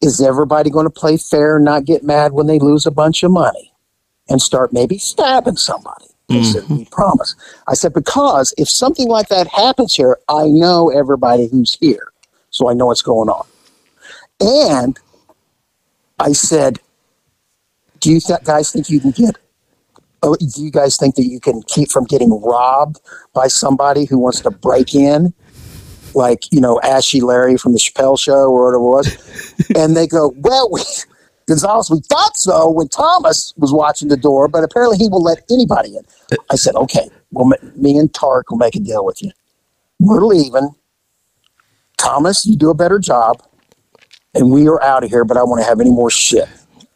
Is 0.00 0.20
everybody 0.20 0.70
going 0.70 0.86
to 0.86 0.90
play 0.90 1.16
fair 1.16 1.56
and 1.56 1.64
not 1.64 1.84
get 1.84 2.04
mad 2.04 2.32
when 2.32 2.46
they 2.46 2.58
lose 2.58 2.86
a 2.86 2.90
bunch 2.90 3.22
of 3.22 3.30
money 3.30 3.72
and 4.28 4.40
start 4.40 4.72
maybe 4.72 4.98
stabbing 4.98 5.56
somebody? 5.56 6.06
They 6.28 6.42
said 6.42 6.64
mm-hmm. 6.64 6.76
we 6.76 6.84
promise. 6.86 7.34
I 7.68 7.74
said 7.74 7.94
because 7.94 8.52
if 8.58 8.68
something 8.68 9.08
like 9.08 9.28
that 9.28 9.46
happens 9.48 9.94
here, 9.94 10.18
I 10.28 10.46
know 10.46 10.90
everybody 10.90 11.48
who's 11.48 11.74
here, 11.80 12.12
so 12.50 12.68
I 12.68 12.74
know 12.74 12.86
what's 12.86 13.02
going 13.02 13.30
on. 13.30 13.46
And 14.40 14.98
I 16.18 16.32
said, 16.32 16.78
do 18.00 18.10
you 18.10 18.20
th- 18.20 18.44
guys 18.44 18.72
think 18.72 18.90
you 18.90 19.00
can 19.00 19.10
get 19.10 19.36
oh, 20.22 20.36
do 20.36 20.62
you 20.62 20.70
guys 20.70 20.96
think 20.96 21.14
that 21.16 21.24
you 21.24 21.40
can 21.40 21.62
keep 21.62 21.90
from 21.90 22.04
getting 22.04 22.40
robbed 22.42 23.00
by 23.34 23.48
somebody 23.48 24.04
who 24.04 24.18
wants 24.18 24.40
to 24.42 24.50
break 24.50 24.94
in? 24.94 25.32
Like, 26.14 26.50
you 26.52 26.60
know, 26.60 26.80
Ashy 26.82 27.20
Larry 27.20 27.56
from 27.56 27.72
the 27.72 27.78
Chappelle 27.78 28.18
show 28.18 28.50
or 28.50 28.64
whatever 28.64 28.76
it 28.76 28.88
was. 28.88 29.70
and 29.76 29.96
they 29.96 30.06
go, 30.06 30.34
Well, 30.38 30.70
we, 30.70 30.82
Gonzalez, 31.46 31.90
we 31.90 32.00
thought 32.08 32.36
so 32.36 32.70
when 32.70 32.88
Thomas 32.88 33.54
was 33.56 33.72
watching 33.72 34.08
the 34.08 34.16
door, 34.16 34.48
but 34.48 34.64
apparently 34.64 34.96
he 34.98 35.08
will 35.08 35.22
let 35.22 35.44
anybody 35.50 35.96
in. 35.96 36.02
I 36.50 36.56
said, 36.56 36.74
Okay, 36.76 37.08
well, 37.30 37.50
me 37.76 37.98
and 37.98 38.12
Tark 38.12 38.50
will 38.50 38.58
make 38.58 38.74
a 38.74 38.80
deal 38.80 39.04
with 39.04 39.22
you. 39.22 39.30
We're 40.00 40.24
leaving. 40.24 40.74
Thomas, 41.98 42.46
you 42.46 42.56
do 42.56 42.70
a 42.70 42.74
better 42.74 42.98
job. 42.98 43.42
And 44.34 44.50
we 44.50 44.68
are 44.68 44.82
out 44.82 45.04
of 45.04 45.10
here, 45.10 45.24
but 45.24 45.36
I 45.36 45.42
want 45.42 45.60
to 45.62 45.68
have 45.68 45.80
any 45.80 45.90
more 45.90 46.10
shit. 46.10 46.48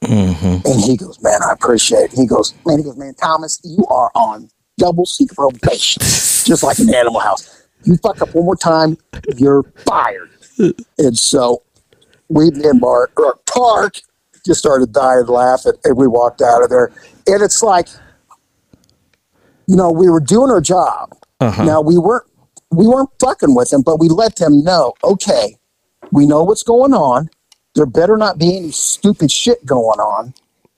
Mm-hmm. 0.03 0.67
And 0.69 0.81
he 0.81 0.97
goes, 0.97 1.23
man, 1.23 1.41
I 1.43 1.53
appreciate 1.53 2.13
it. 2.13 2.13
He 2.13 2.27
goes, 2.27 2.55
man, 2.67 2.79
he 2.79 2.85
goes, 2.85 2.97
man, 2.97 3.15
Thomas, 3.15 3.61
you 3.65 3.85
are 3.87 4.11
on 4.15 4.49
double 4.79 5.07
secret 5.07 5.37
probation, 5.37 6.01
just 6.01 6.63
like 6.63 6.79
an 6.79 6.93
animal 6.95 7.21
house. 7.21 7.63
You 7.85 7.97
fuck 7.97 8.21
up 8.21 8.35
one 8.35 8.45
more 8.45 8.57
time, 8.57 8.97
you're 9.37 9.63
fired. 9.87 10.31
and 10.99 11.19
so 11.19 11.63
we 12.29 12.49
and 12.49 12.81
Mark, 12.81 13.19
or 13.19 13.39
Tark 13.47 13.95
just 14.45 14.61
started 14.61 14.93
dying 14.93 15.27
laughing, 15.27 15.75
and 15.85 15.97
we 15.97 16.07
walked 16.07 16.43
out 16.43 16.63
of 16.63 16.71
there. 16.71 16.93
And 17.27 17.43
it's 17.43 17.63
like, 17.63 17.89
you 19.67 19.77
know, 19.77 19.91
we 19.91 20.09
were 20.09 20.21
doing 20.21 20.51
our 20.51 20.61
job. 20.61 21.17
Uh-huh. 21.41 21.65
Now 21.65 21.81
we 21.81 21.99
weren't 21.99 22.25
we 22.71 22.87
weren't 22.87 23.11
fucking 23.21 23.55
with 23.55 23.73
him, 23.73 23.83
but 23.83 24.01
we 24.01 24.09
let 24.09 24.37
them 24.37 24.65
know, 24.65 24.95
okay, 25.05 25.57
we 26.13 26.27
know 26.27 26.45
what's 26.45 26.63
going 26.63 26.95
on. 26.95 27.29
There 27.75 27.87
better 27.87 28.17
not 28.17 28.39
be 28.39 28.57
any 28.57 28.71
stupid 28.71 29.31
shit 29.33 29.65
going 29.67 29.99
on 29.99 30.35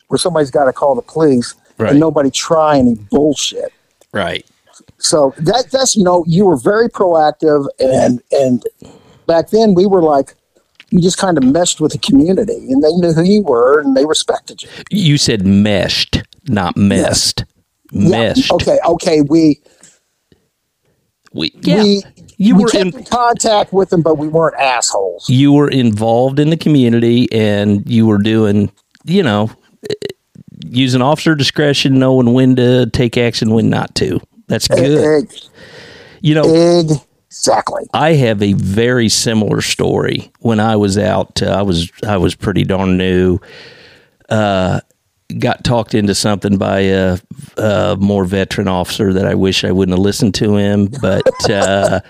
where 0.08 0.18
somebody's 0.18 0.50
got 0.50 0.64
to 0.64 0.72
call 0.72 0.94
the 0.94 1.02
police 1.02 1.54
Right. 1.76 1.90
and 1.90 1.98
nobody 2.00 2.30
try 2.30 2.78
any 2.78 2.94
bullshit. 2.94 3.72
Right. 4.12 4.46
So 4.98 5.34
that 5.38 5.66
that's 5.72 5.96
you 5.96 6.04
know 6.04 6.24
you 6.28 6.46
were 6.46 6.56
very 6.56 6.88
proactive 6.88 7.66
and 7.80 8.22
and 8.30 8.64
back 9.26 9.50
then 9.50 9.74
we 9.74 9.86
were 9.86 10.00
like 10.02 10.34
you 10.90 11.00
just 11.00 11.18
kind 11.18 11.36
of 11.36 11.42
meshed 11.42 11.80
with 11.80 11.90
the 11.90 11.98
community 11.98 12.70
and 12.70 12.80
they 12.82 12.92
knew 12.92 13.12
who 13.12 13.24
you 13.24 13.42
were 13.42 13.80
and 13.80 13.96
they 13.96 14.06
respected 14.06 14.62
you. 14.62 14.68
You 14.90 15.18
said 15.18 15.44
meshed, 15.44 16.22
not 16.46 16.76
messed. 16.76 17.44
Meshed. 17.92 18.48
Yeah, 18.50 18.54
okay, 18.54 18.78
okay, 18.86 19.20
we 19.22 19.60
We, 21.34 21.50
yeah. 21.62 21.82
we 21.82 22.02
you 22.38 22.56
we 22.56 22.62
were 22.62 22.70
kept 22.70 22.94
in, 22.94 23.04
contact 23.04 23.72
with 23.72 23.90
them, 23.90 24.02
but 24.02 24.18
we 24.18 24.28
weren't 24.28 24.54
assholes. 24.58 25.28
you 25.28 25.52
were 25.52 25.68
involved 25.68 26.38
in 26.38 26.50
the 26.50 26.56
community 26.56 27.28
and 27.32 27.88
you 27.90 28.06
were 28.06 28.18
doing, 28.18 28.70
you 29.04 29.22
know, 29.22 29.50
eh, 29.90 29.94
using 30.66 31.02
officer 31.02 31.34
discretion, 31.34 31.98
knowing 31.98 32.32
when 32.32 32.56
to 32.56 32.86
take 32.86 33.18
action, 33.18 33.50
when 33.50 33.68
not 33.68 33.94
to. 33.96 34.20
That's 34.46 34.68
good. 34.68 35.24
Ex- 35.24 35.50
You 36.20 36.34
know, 36.36 36.94
Exactly. 37.34 37.82
I 37.92 38.12
have 38.12 38.40
a 38.40 38.52
very 38.52 39.08
similar 39.08 39.60
story. 39.60 40.30
When 40.38 40.60
I 40.60 40.76
was 40.76 40.96
out, 40.96 41.42
uh, 41.42 41.46
I 41.46 41.62
was 41.62 41.90
I 42.06 42.16
was 42.16 42.36
pretty 42.36 42.62
darn 42.62 42.96
new. 42.96 43.40
Uh, 44.28 44.80
got 45.38 45.64
talked 45.64 45.94
into 45.94 46.14
something 46.14 46.58
by 46.58 46.80
a, 46.80 47.18
a 47.56 47.96
more 47.98 48.24
veteran 48.24 48.68
officer 48.68 49.12
that 49.12 49.26
I 49.26 49.34
wish 49.34 49.64
I 49.64 49.72
wouldn't 49.72 49.96
have 49.96 50.04
listened 50.04 50.34
to 50.36 50.56
him. 50.56 50.86
But 50.86 51.22
uh, 51.50 52.00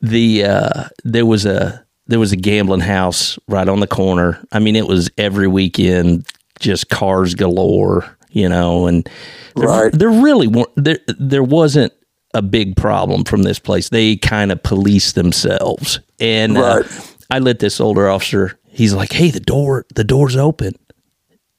the 0.00 0.44
uh, 0.44 0.84
there 1.04 1.26
was 1.26 1.46
a 1.46 1.84
there 2.06 2.18
was 2.20 2.32
a 2.32 2.36
gambling 2.36 2.80
house 2.80 3.38
right 3.48 3.68
on 3.68 3.80
the 3.80 3.86
corner. 3.86 4.44
I 4.52 4.58
mean, 4.58 4.76
it 4.76 4.86
was 4.86 5.10
every 5.18 5.48
weekend, 5.48 6.26
just 6.60 6.88
cars 6.88 7.34
galore. 7.34 8.10
You 8.30 8.50
know, 8.50 8.86
and 8.86 9.08
there, 9.54 9.68
Right. 9.68 9.92
there 9.92 10.10
really 10.10 10.46
weren't 10.46 10.68
there. 10.76 10.98
There 11.18 11.42
wasn't 11.42 11.94
a 12.34 12.42
big 12.42 12.76
problem 12.76 13.24
from 13.24 13.44
this 13.44 13.58
place. 13.58 13.88
They 13.88 14.16
kind 14.16 14.52
of 14.52 14.62
police 14.62 15.12
themselves. 15.12 16.00
And 16.20 16.58
uh, 16.58 16.82
I 17.30 17.38
let 17.38 17.60
this 17.60 17.80
older 17.80 18.10
officer. 18.10 18.58
He's 18.68 18.92
like, 18.92 19.12
"Hey, 19.12 19.30
the 19.30 19.40
door, 19.40 19.86
the 19.94 20.04
door's 20.04 20.36
open," 20.36 20.74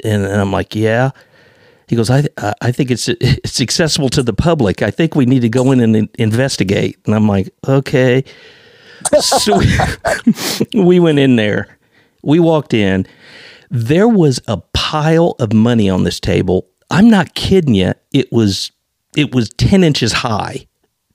and, 0.04 0.24
and 0.24 0.42
I'm 0.42 0.52
like, 0.52 0.76
"Yeah." 0.76 1.12
He 1.88 1.96
goes, 1.96 2.10
I 2.10 2.26
I 2.38 2.54
I 2.62 2.72
think 2.72 2.92
it's 2.92 3.08
it's 3.08 3.62
accessible 3.62 4.10
to 4.10 4.22
the 4.24 4.34
public. 4.34 4.82
I 4.82 4.92
think 4.92 5.16
we 5.16 5.26
need 5.26 5.42
to 5.42 5.50
go 5.50 5.72
in 5.72 5.80
and 5.80 5.96
in- 5.96 6.10
investigate. 6.20 6.98
And 7.06 7.16
I'm 7.16 7.28
like, 7.28 7.50
okay. 7.68 8.24
So 9.22 9.58
we, 9.58 9.78
we 10.84 11.00
went 11.00 11.20
in 11.20 11.36
there. 11.38 11.78
We 12.24 12.40
walked 12.40 12.74
in. 12.74 13.08
There 13.70 14.08
was 14.08 14.42
a 14.48 14.58
pile 14.74 15.36
of 15.40 15.54
money 15.54 15.90
on 15.90 16.04
this 16.04 16.20
table. 16.20 16.68
I'm 16.90 17.10
not 17.10 17.36
kidding 17.36 17.76
you. 17.76 17.94
It 18.12 18.32
was 18.32 18.72
it 19.16 19.34
was 19.34 19.50
ten 19.50 19.84
inches 19.84 20.12
high. 20.12 20.68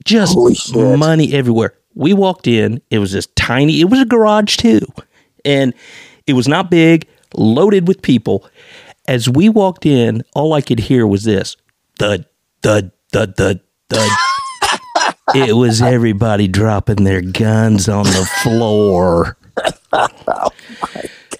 Just 0.05 0.35
money 0.75 1.33
everywhere. 1.33 1.75
We 1.93 2.13
walked 2.13 2.47
in. 2.47 2.81
It 2.89 2.99
was 2.99 3.11
this 3.11 3.27
tiny. 3.35 3.79
It 3.79 3.89
was 3.89 3.99
a 4.01 4.05
garage 4.05 4.57
too, 4.57 4.81
and 5.45 5.73
it 6.25 6.33
was 6.33 6.47
not 6.47 6.71
big. 6.71 7.07
Loaded 7.35 7.87
with 7.87 8.01
people. 8.01 8.45
As 9.07 9.27
we 9.27 9.49
walked 9.49 9.85
in, 9.85 10.23
all 10.33 10.53
I 10.53 10.61
could 10.61 10.79
hear 10.79 11.05
was 11.05 11.23
this: 11.23 11.57
thud, 11.99 12.25
thud, 12.61 12.91
thud, 13.11 13.35
thud, 13.35 13.59
thud. 13.89 14.09
it 15.35 15.55
was 15.55 15.81
everybody 15.81 16.47
dropping 16.47 17.03
their 17.03 17.21
guns 17.21 17.89
on 17.89 18.05
the 18.05 18.29
floor. 18.43 19.37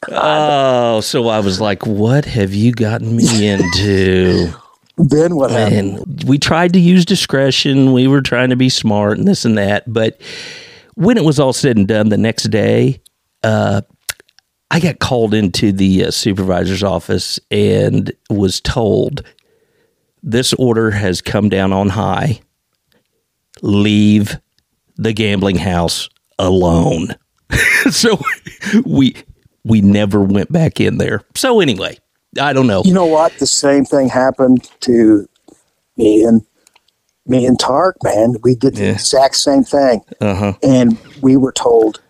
Oh, 0.10 1.00
so 1.02 1.30
I 1.30 1.40
was 1.40 1.62
like, 1.62 1.86
"What 1.86 2.26
have 2.26 2.54
you 2.54 2.74
gotten 2.74 3.16
me 3.16 3.48
into?" 3.48 4.52
Then 4.98 5.36
what 5.36 5.50
happened? 5.50 5.98
and 5.98 6.24
we 6.26 6.38
tried 6.38 6.74
to 6.74 6.80
use 6.80 7.04
discretion. 7.04 7.94
We 7.94 8.06
were 8.08 8.22
trying 8.22 8.52
to 8.52 8.56
be 8.56 8.70
smart 8.70 9.18
and 9.18 9.28
this 9.28 9.44
and 9.44 9.58
that. 9.58 9.92
But 9.92 10.22
when 10.94 11.18
it 11.18 11.24
was 11.24 11.40
all 11.40 11.52
said 11.52 11.78
and 11.78 11.88
done, 11.88 12.10
the 12.10 12.18
next 12.18 12.44
day, 12.52 13.02
uh, 13.42 13.82
I 14.74 14.80
got 14.80 14.98
called 14.98 15.36
into 15.36 15.72
the 15.72 16.06
uh, 16.06 16.12
supervisor's 16.12 16.82
office 16.82 17.40
and 17.52 18.12
was 18.32 18.60
told 18.60 19.22
this 20.24 20.52
order 20.54 20.90
has 20.90 21.22
come 21.22 21.48
down 21.48 21.72
on 21.72 21.90
high. 21.90 22.42
Leave 23.62 24.40
the 24.96 25.14
gambling 25.14 25.58
house 25.58 26.10
alone. 26.40 27.10
so 27.92 28.20
we 28.84 29.16
we 29.64 29.82
never 29.82 30.22
went 30.22 30.52
back 30.52 30.82
in 30.82 30.98
there. 30.98 31.22
So 31.36 31.60
anyway, 31.60 32.00
I 32.42 32.52
don't 32.52 32.66
know. 32.66 32.82
You 32.84 32.96
know 32.96 33.06
what? 33.06 33.38
The 33.38 33.46
same 33.46 33.86
thing 33.86 34.10
happened 34.10 34.68
to 34.82 35.30
me 35.98 36.24
and 36.24 36.42
me 37.28 37.46
and 37.46 37.60
Tark, 37.60 37.98
man. 38.04 38.38
We 38.42 38.56
did 38.56 38.76
the 38.76 38.86
Yeah. 38.86 38.92
exact 38.94 39.36
same 39.36 39.64
thing. 39.64 40.02
Uh-huh. 40.20 40.54
And 40.64 40.98
we 41.22 41.38
were 41.38 41.52
told, 41.52 42.02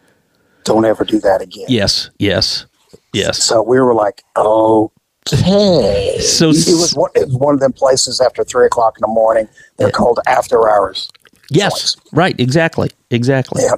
don't 0.64 0.86
ever 0.86 1.04
do 1.04 1.20
that 1.20 1.42
again. 1.42 1.66
Yes, 1.68 2.10
yes, 2.20 2.66
yes. 3.14 3.44
So 3.44 3.62
we 3.62 3.80
were 3.80 3.94
like, 3.94 4.24
okay. 4.38 4.90
So 6.20 6.50
it 6.50 6.56
was 6.68 6.94
one, 6.96 7.12
it 7.16 7.28
was 7.28 7.38
one 7.38 7.54
of 7.54 7.62
them 7.62 7.72
places 7.72 8.20
after 8.20 8.44
three 8.44 8.66
o'clock 8.66 8.98
in 8.98 9.02
the 9.02 9.08
morning. 9.08 9.48
They're 9.78 9.90
called 9.90 10.20
after 10.28 10.70
hours. 10.70 11.10
Yes, 11.50 11.96
right, 12.12 12.38
exactly, 12.40 12.90
exactly. 13.10 13.64
Yeah, 13.64 13.76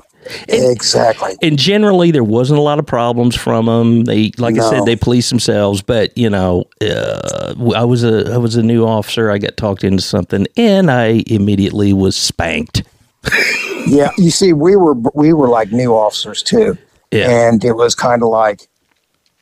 exactly. 0.47 1.35
And 1.41 1.57
generally, 1.57 2.11
there 2.11 2.23
wasn't 2.23 2.59
a 2.59 2.61
lot 2.61 2.79
of 2.79 2.85
problems 2.85 3.35
from 3.35 3.65
them. 3.65 4.05
They, 4.05 4.31
like 4.37 4.57
I 4.57 4.69
said, 4.69 4.85
they 4.85 4.95
police 4.95 5.29
themselves. 5.29 5.81
But 5.81 6.17
you 6.17 6.29
know, 6.29 6.65
uh, 6.81 7.53
I 7.75 7.83
was 7.83 8.03
a 8.03 8.33
I 8.33 8.37
was 8.37 8.55
a 8.55 8.63
new 8.63 8.85
officer. 8.85 9.29
I 9.29 9.37
got 9.37 9.57
talked 9.57 9.83
into 9.83 10.01
something, 10.01 10.47
and 10.57 10.89
I 10.89 11.23
immediately 11.27 11.93
was 11.93 12.15
spanked. 12.15 12.83
Yeah, 13.87 14.09
you 14.17 14.31
see, 14.31 14.53
we 14.53 14.75
were 14.75 14.93
we 15.13 15.33
were 15.33 15.47
like 15.49 15.71
new 15.71 15.93
officers 15.93 16.41
too, 16.43 16.77
Yeah. 17.11 17.29
and 17.29 17.63
it 17.63 17.73
was 17.73 17.95
kind 17.95 18.23
of 18.23 18.29
like, 18.29 18.67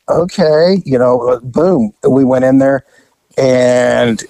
okay, 0.08 0.82
you 0.84 0.98
know, 0.98 1.20
uh, 1.28 1.40
boom, 1.40 1.92
we 2.08 2.24
went 2.24 2.44
in 2.44 2.58
there, 2.58 2.84
and 3.38 4.22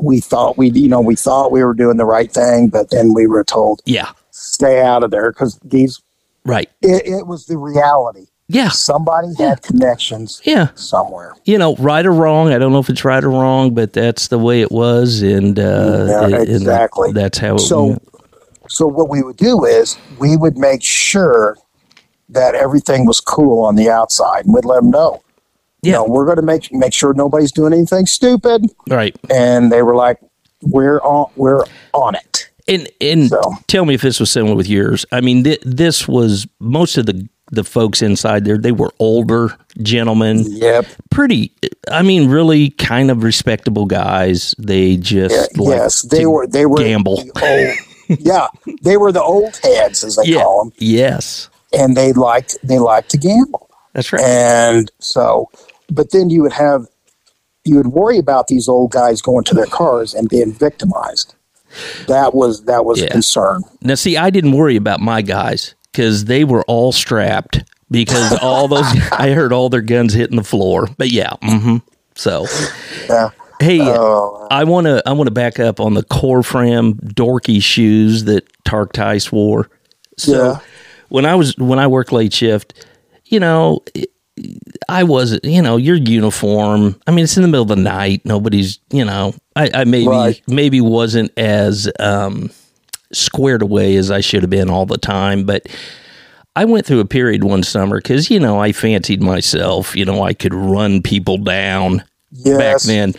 we 0.00 0.20
thought 0.20 0.58
we, 0.58 0.70
you 0.70 0.88
know, 0.88 1.00
we 1.00 1.16
thought 1.16 1.52
we 1.52 1.62
were 1.64 1.74
doing 1.74 1.96
the 1.96 2.04
right 2.04 2.30
thing, 2.32 2.68
but 2.68 2.90
then 2.90 3.14
we 3.14 3.26
were 3.26 3.44
told 3.44 3.80
Yeah, 3.86 4.10
stay 4.30 4.82
out 4.82 5.04
of 5.04 5.10
there 5.10 5.30
because 5.32 5.58
these, 5.64 6.00
right. 6.44 6.68
it, 6.82 7.06
it 7.06 7.26
was 7.26 7.46
the 7.46 7.56
reality. 7.56 8.26
Yeah, 8.48 8.68
Somebody 8.68 9.28
had 9.38 9.62
connections 9.62 10.42
yeah. 10.44 10.68
somewhere. 10.74 11.34
You 11.46 11.56
know, 11.56 11.76
right 11.76 12.04
or 12.04 12.12
wrong. 12.12 12.52
I 12.52 12.58
don't 12.58 12.72
know 12.72 12.78
if 12.78 12.90
it's 12.90 13.02
right 13.02 13.24
or 13.24 13.30
wrong, 13.30 13.72
but 13.72 13.94
that's 13.94 14.28
the 14.28 14.38
way 14.38 14.60
it 14.60 14.70
was, 14.70 15.22
and 15.22 15.58
uh, 15.58 16.06
Yeah, 16.08 16.24
and 16.40 16.48
exactly. 16.50 17.12
that's 17.12 17.38
how. 17.38 17.54
It 17.54 17.60
So, 17.60 17.98
so 18.68 18.86
what 18.86 19.08
we 19.08 19.22
would 19.22 19.36
do 19.36 19.64
is 19.64 19.96
we 20.18 20.36
would 20.36 20.56
make 20.58 20.82
sure 20.82 21.56
that 22.28 22.54
everything 22.54 23.06
was 23.06 23.20
cool 23.20 23.64
on 23.64 23.76
the 23.76 23.90
outside, 23.90 24.44
and 24.46 24.54
we'd 24.54 24.64
let 24.64 24.76
them 24.76 24.90
know. 24.90 25.22
Yeah. 25.82 25.88
You 25.88 25.92
know, 25.98 26.04
we're 26.06 26.24
going 26.24 26.36
to 26.36 26.42
make 26.42 26.72
make 26.72 26.92
sure 26.94 27.12
nobody's 27.14 27.52
doing 27.52 27.72
anything 27.72 28.06
stupid. 28.06 28.64
right. 28.88 29.14
And 29.30 29.70
they 29.70 29.82
were 29.82 29.94
like, 29.94 30.18
"We're 30.62 30.98
on, 31.00 31.30
we're 31.36 31.64
on 31.92 32.14
it." 32.14 32.48
And 32.66 32.88
and 33.00 33.28
So- 33.28 33.52
tell 33.66 33.84
me 33.84 33.92
if 33.94 34.00
this 34.00 34.18
was 34.18 34.30
similar 34.30 34.56
with 34.56 34.68
yours. 34.68 35.04
I 35.12 35.20
mean, 35.20 35.44
th- 35.44 35.60
this 35.64 36.08
was 36.08 36.46
most 36.60 36.96
of 36.96 37.04
the 37.06 37.28
the 37.52 37.62
folks 37.62 38.00
inside 38.00 38.46
there. 38.46 38.56
They 38.56 38.72
were 38.72 38.90
older 38.98 39.54
gentlemen, 39.82 40.44
Yep. 40.48 40.86
pretty. 41.10 41.52
I 41.90 42.00
mean, 42.00 42.30
really 42.30 42.70
kind 42.70 43.10
of 43.10 43.22
respectable 43.22 43.84
guys. 43.84 44.54
They 44.58 44.96
just 44.96 45.34
Yeah, 45.54 45.68
yes, 45.68 46.02
they 46.02 46.24
were. 46.24 46.46
They 46.46 46.64
were 46.64 46.78
gamble. 46.78 47.16
the 47.16 47.22
old, 47.76 47.93
yeah, 48.08 48.46
they 48.82 48.96
were 48.96 49.12
the 49.12 49.22
old 49.22 49.58
heads, 49.62 50.04
as 50.04 50.16
they 50.16 50.24
Yeah. 50.30 50.42
call 50.42 50.64
them, 50.64 50.72
Yes, 50.78 51.48
and 51.72 51.96
they 51.96 52.12
liked 52.12 52.56
they 52.62 52.78
liked 52.78 53.10
to 53.10 53.18
gamble. 53.18 53.68
that's 53.92 54.12
right. 54.12 54.22
And 54.22 54.90
so, 54.98 55.50
but 55.90 56.10
then 56.12 56.30
you 56.30 56.42
would 56.42 56.52
have, 56.52 56.86
you 57.64 57.76
would 57.76 57.88
worry 57.88 58.18
about 58.18 58.48
these 58.48 58.68
old 58.68 58.90
guys 58.92 59.22
going 59.22 59.44
to 59.44 59.54
their 59.54 59.66
cars 59.66 60.14
and 60.14 60.28
being 60.28 60.52
victimized. 60.52 61.34
That 62.08 62.34
was 62.34 62.64
that 62.64 62.84
was 62.84 63.00
Yeah. 63.00 63.06
a 63.06 63.10
concern. 63.10 63.62
Now, 63.82 63.94
see, 63.96 64.16
I 64.16 64.30
didn't 64.30 64.52
worry 64.52 64.76
about 64.76 65.00
my 65.00 65.22
guys 65.22 65.74
because 65.92 66.26
they 66.26 66.44
were 66.44 66.62
all 66.64 66.92
strapped 66.92 67.64
because 67.90 68.32
all 68.36 68.68
those 68.68 68.86
I 69.12 69.30
heard 69.30 69.52
all 69.52 69.68
their 69.68 69.80
guns 69.80 70.12
hitting 70.14 70.36
the 70.36 70.44
floor. 70.44 70.88
But 70.98 71.10
yeah, 71.10 71.34
hmm 71.42 71.78
so 72.14 72.46
Yeah. 73.08 73.30
Hey, 73.64 73.80
Oh, 73.80 74.46
I 74.50 74.64
want 74.64 74.86
to 74.86 75.02
I 75.06 75.12
want 75.12 75.26
to 75.28 75.32
back 75.32 75.58
up 75.58 75.80
on 75.80 75.94
the 75.94 76.02
Corfam 76.02 76.94
dorky 77.14 77.62
shoes 77.62 78.24
that 78.24 78.44
Tark 78.64 78.92
Tice 78.92 79.32
wore. 79.32 79.70
So 80.18 80.32
Yeah. 80.44 80.58
when 81.08 81.24
I 81.24 81.34
was 81.34 81.56
when 81.56 81.78
I 81.78 81.86
worked 81.86 82.12
late 82.12 82.32
shift, 82.32 82.86
you 83.24 83.40
know, 83.40 83.80
I 84.88 85.04
wasn't, 85.04 85.44
you 85.44 85.62
know, 85.62 85.76
your 85.78 85.96
uniform. 85.96 87.00
I 87.06 87.10
mean, 87.12 87.24
it's 87.24 87.36
in 87.36 87.42
the 87.42 87.48
middle 87.48 87.62
of 87.62 87.68
the 87.68 87.76
night. 87.76 88.22
Nobody's, 88.24 88.80
you 88.90 89.04
know, 89.04 89.32
I, 89.56 89.70
I 89.72 89.84
maybe 89.84 90.08
Right. 90.08 90.42
maybe 90.46 90.80
wasn't 90.80 91.30
as 91.38 91.90
um, 92.00 92.50
squared 93.12 93.62
away 93.62 93.96
as 93.96 94.10
I 94.10 94.20
should 94.20 94.42
have 94.42 94.50
been 94.50 94.70
all 94.70 94.86
the 94.86 94.98
time, 94.98 95.44
but. 95.44 95.66
I 96.56 96.66
went 96.66 96.86
through 96.86 97.00
a 97.00 97.04
period 97.04 97.42
one 97.42 97.64
summer 97.64 97.96
because 97.98 98.30
you 98.30 98.38
know 98.38 98.60
I 98.60 98.70
fancied 98.70 99.20
myself. 99.20 99.96
You 99.96 100.04
know 100.04 100.22
I 100.22 100.34
could 100.34 100.54
run 100.54 101.02
people 101.02 101.36
down 101.36 102.04
yes. 102.34 102.58
back 102.58 102.82
then. 102.82 103.14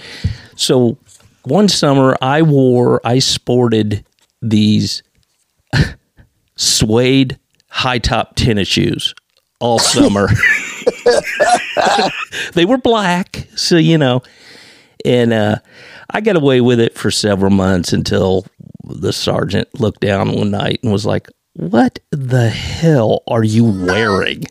So 0.56 0.98
one 1.44 1.68
summer 1.68 2.16
I 2.22 2.42
wore, 2.42 3.02
I 3.06 3.20
sported 3.20 4.06
these 4.42 5.04
suede 6.56 7.40
high 7.70 8.00
top 8.00 8.36
tennis 8.36 8.68
shoes 8.68 9.14
all 9.60 9.80
summer. 9.80 10.28
they 12.54 12.66
were 12.66 12.78
black, 12.78 13.48
so 13.56 13.78
you 13.78 13.98
know, 13.98 14.22
and 15.04 15.34
uh, 15.34 15.58
I 16.10 16.22
got 16.22 16.36
away 16.36 16.62
with 16.62 16.80
it 16.80 16.98
for 16.98 17.12
several 17.12 17.52
months 17.52 17.94
until 17.94 18.46
the 18.84 19.14
sergeant 19.14 19.80
looked 19.80 20.02
down 20.02 20.34
one 20.34 20.52
night 20.52 20.80
and 20.84 20.92
was 20.92 21.06
like, 21.06 21.28
"What 21.54 22.00
the 22.12 22.50
hell 22.50 23.24
are 23.28 23.44
you 23.44 23.66
wearing?" 23.66 24.46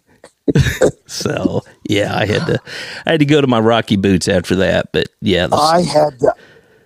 So 1.06 1.62
yeah, 1.88 2.16
I 2.16 2.26
had 2.26 2.46
to, 2.46 2.58
I 3.06 3.12
had 3.12 3.20
to 3.20 3.26
go 3.26 3.40
to 3.40 3.46
my 3.46 3.60
Rocky 3.60 3.96
boots 3.96 4.28
after 4.28 4.56
that. 4.56 4.90
But 4.92 5.08
yeah, 5.20 5.48
I 5.52 5.82
had. 5.82 6.18
The, 6.20 6.34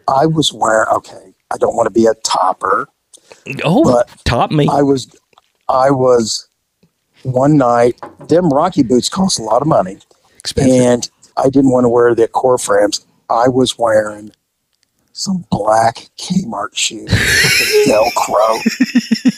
I 0.07 0.27
was 0.27 0.53
wearing. 0.53 0.88
Okay, 0.88 1.35
I 1.51 1.57
don't 1.57 1.75
want 1.77 1.87
to 1.87 1.92
be 1.92 2.07
a 2.07 2.14
topper. 2.25 2.88
oh, 3.64 3.85
but 3.85 4.09
top 4.25 4.51
me. 4.51 4.68
I 4.71 4.83
was. 4.83 5.14
I 5.68 5.90
was. 5.90 6.49
One 7.25 7.57
night, 7.57 8.01
them 8.29 8.49
Rocky 8.49 8.85
boots 8.85 9.09
cost 9.09 9.40
a 9.40 9.42
lot 9.42 9.61
of 9.61 9.66
money, 9.66 9.99
Expensive. 10.37 10.81
and 10.81 11.11
I 11.37 11.51
didn't 11.51 11.73
want 11.73 11.85
to 11.85 11.88
wear 11.88 12.14
the 12.14 12.29
Corfams. 12.29 13.05
I 13.29 13.49
was 13.49 13.77
wearing 13.77 14.31
some 15.12 15.44
black 15.51 16.09
Kmart 16.16 16.77
shoes 16.77 17.11
with 17.11 17.88
Velcro, 17.88 19.38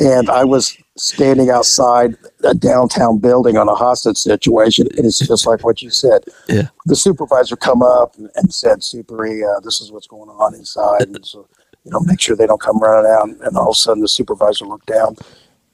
and 0.00 0.28
I 0.30 0.44
was 0.44 0.76
standing 0.96 1.50
outside 1.50 2.16
a 2.42 2.54
downtown 2.54 3.18
building 3.18 3.56
on 3.56 3.68
a 3.68 3.74
hostage 3.74 4.16
situation, 4.16 4.88
and 4.96 5.06
it's 5.06 5.18
just 5.18 5.46
like 5.46 5.64
what 5.64 5.82
you 5.82 5.90
said. 5.90 6.24
Yeah. 6.48 6.68
The 6.86 6.96
supervisor 6.96 7.56
come 7.56 7.82
up 7.82 8.14
and, 8.16 8.52
said, 8.52 8.82
"Super, 8.82 9.26
E, 9.26 9.44
uh, 9.44 9.60
this 9.60 9.80
is 9.80 9.92
what's 9.92 10.06
going 10.06 10.30
on 10.30 10.54
inside." 10.54 11.02
And 11.02 11.24
so, 11.24 11.48
you 11.84 11.90
know, 11.90 12.00
make 12.00 12.20
sure 12.20 12.36
they 12.36 12.46
don't 12.46 12.60
come 12.60 12.80
running 12.80 13.10
out. 13.10 13.28
And 13.46 13.56
all 13.56 13.70
of 13.70 13.76
a 13.76 13.78
sudden, 13.78 14.02
the 14.02 14.08
supervisor 14.08 14.64
looked 14.64 14.86
down, 14.86 15.16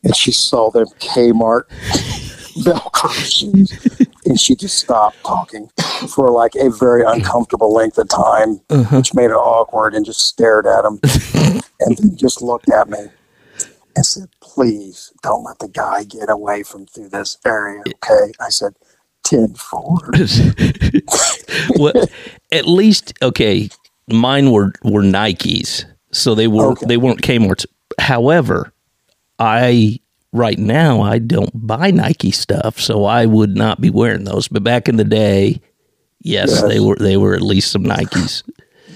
and 0.02 0.14
she 0.16 0.32
saw 0.32 0.70
them 0.70 0.86
Kmart 0.98 1.62
Velcro 2.64 3.10
shoes. 3.12 4.06
and 4.26 4.38
she 4.38 4.54
just 4.54 4.78
stopped 4.78 5.16
talking 5.24 5.70
for 6.14 6.30
like 6.30 6.54
a 6.56 6.70
very 6.70 7.02
uncomfortable 7.04 7.72
length 7.72 7.98
of 7.98 8.08
time, 8.08 8.60
which 8.90 9.14
made 9.14 9.30
it 9.30 9.34
awkward, 9.34 9.94
and 9.94 10.04
just 10.04 10.20
stared 10.20 10.66
at 10.66 10.84
him, 10.84 10.98
and 11.80 11.96
then 11.96 12.16
just 12.16 12.42
looked 12.42 12.70
at 12.70 12.88
me 12.88 12.98
and 13.96 14.04
said, 14.06 14.28
"Please 14.40 15.12
don't 15.22 15.44
let 15.44 15.58
the 15.58 15.68
guy 15.68 16.04
get 16.04 16.30
away 16.30 16.62
from 16.62 16.86
through 16.86 17.08
this 17.10 17.38
area." 17.44 17.82
Okay, 18.04 18.32
I 18.40 18.48
said, 18.48 18.74
10 19.24 19.54
forward. 19.54 20.16
well, 21.78 21.92
at 22.50 22.66
least 22.66 23.12
okay. 23.22 23.68
Mine 24.10 24.50
were 24.50 24.72
were 24.82 25.02
Nikes, 25.02 25.84
so 26.10 26.34
they 26.34 26.48
were 26.48 26.72
Okay. 26.72 26.86
they 26.86 26.96
weren't 26.96 27.22
Kmart's. 27.22 27.66
However, 28.00 28.72
I 29.38 30.00
right 30.32 30.58
now 30.58 31.00
I 31.02 31.18
don't 31.18 31.50
buy 31.54 31.90
Nike 31.90 32.32
stuff, 32.32 32.80
so 32.80 33.04
I 33.04 33.26
would 33.26 33.56
not 33.56 33.80
be 33.80 33.90
wearing 33.90 34.24
those. 34.24 34.48
But 34.48 34.64
back 34.64 34.88
in 34.88 34.96
the 34.96 35.04
day, 35.04 35.60
yes, 36.20 36.50
Yes. 36.50 36.62
they 36.62 36.80
were 36.80 36.96
they 36.96 37.16
were 37.16 37.34
at 37.34 37.42
least 37.42 37.70
some 37.70 37.84
Nikes. 37.84 38.42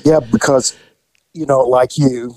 Yeah, 0.04 0.20
because 0.20 0.76
you 1.34 1.46
know, 1.46 1.60
like 1.60 1.96
you, 1.96 2.34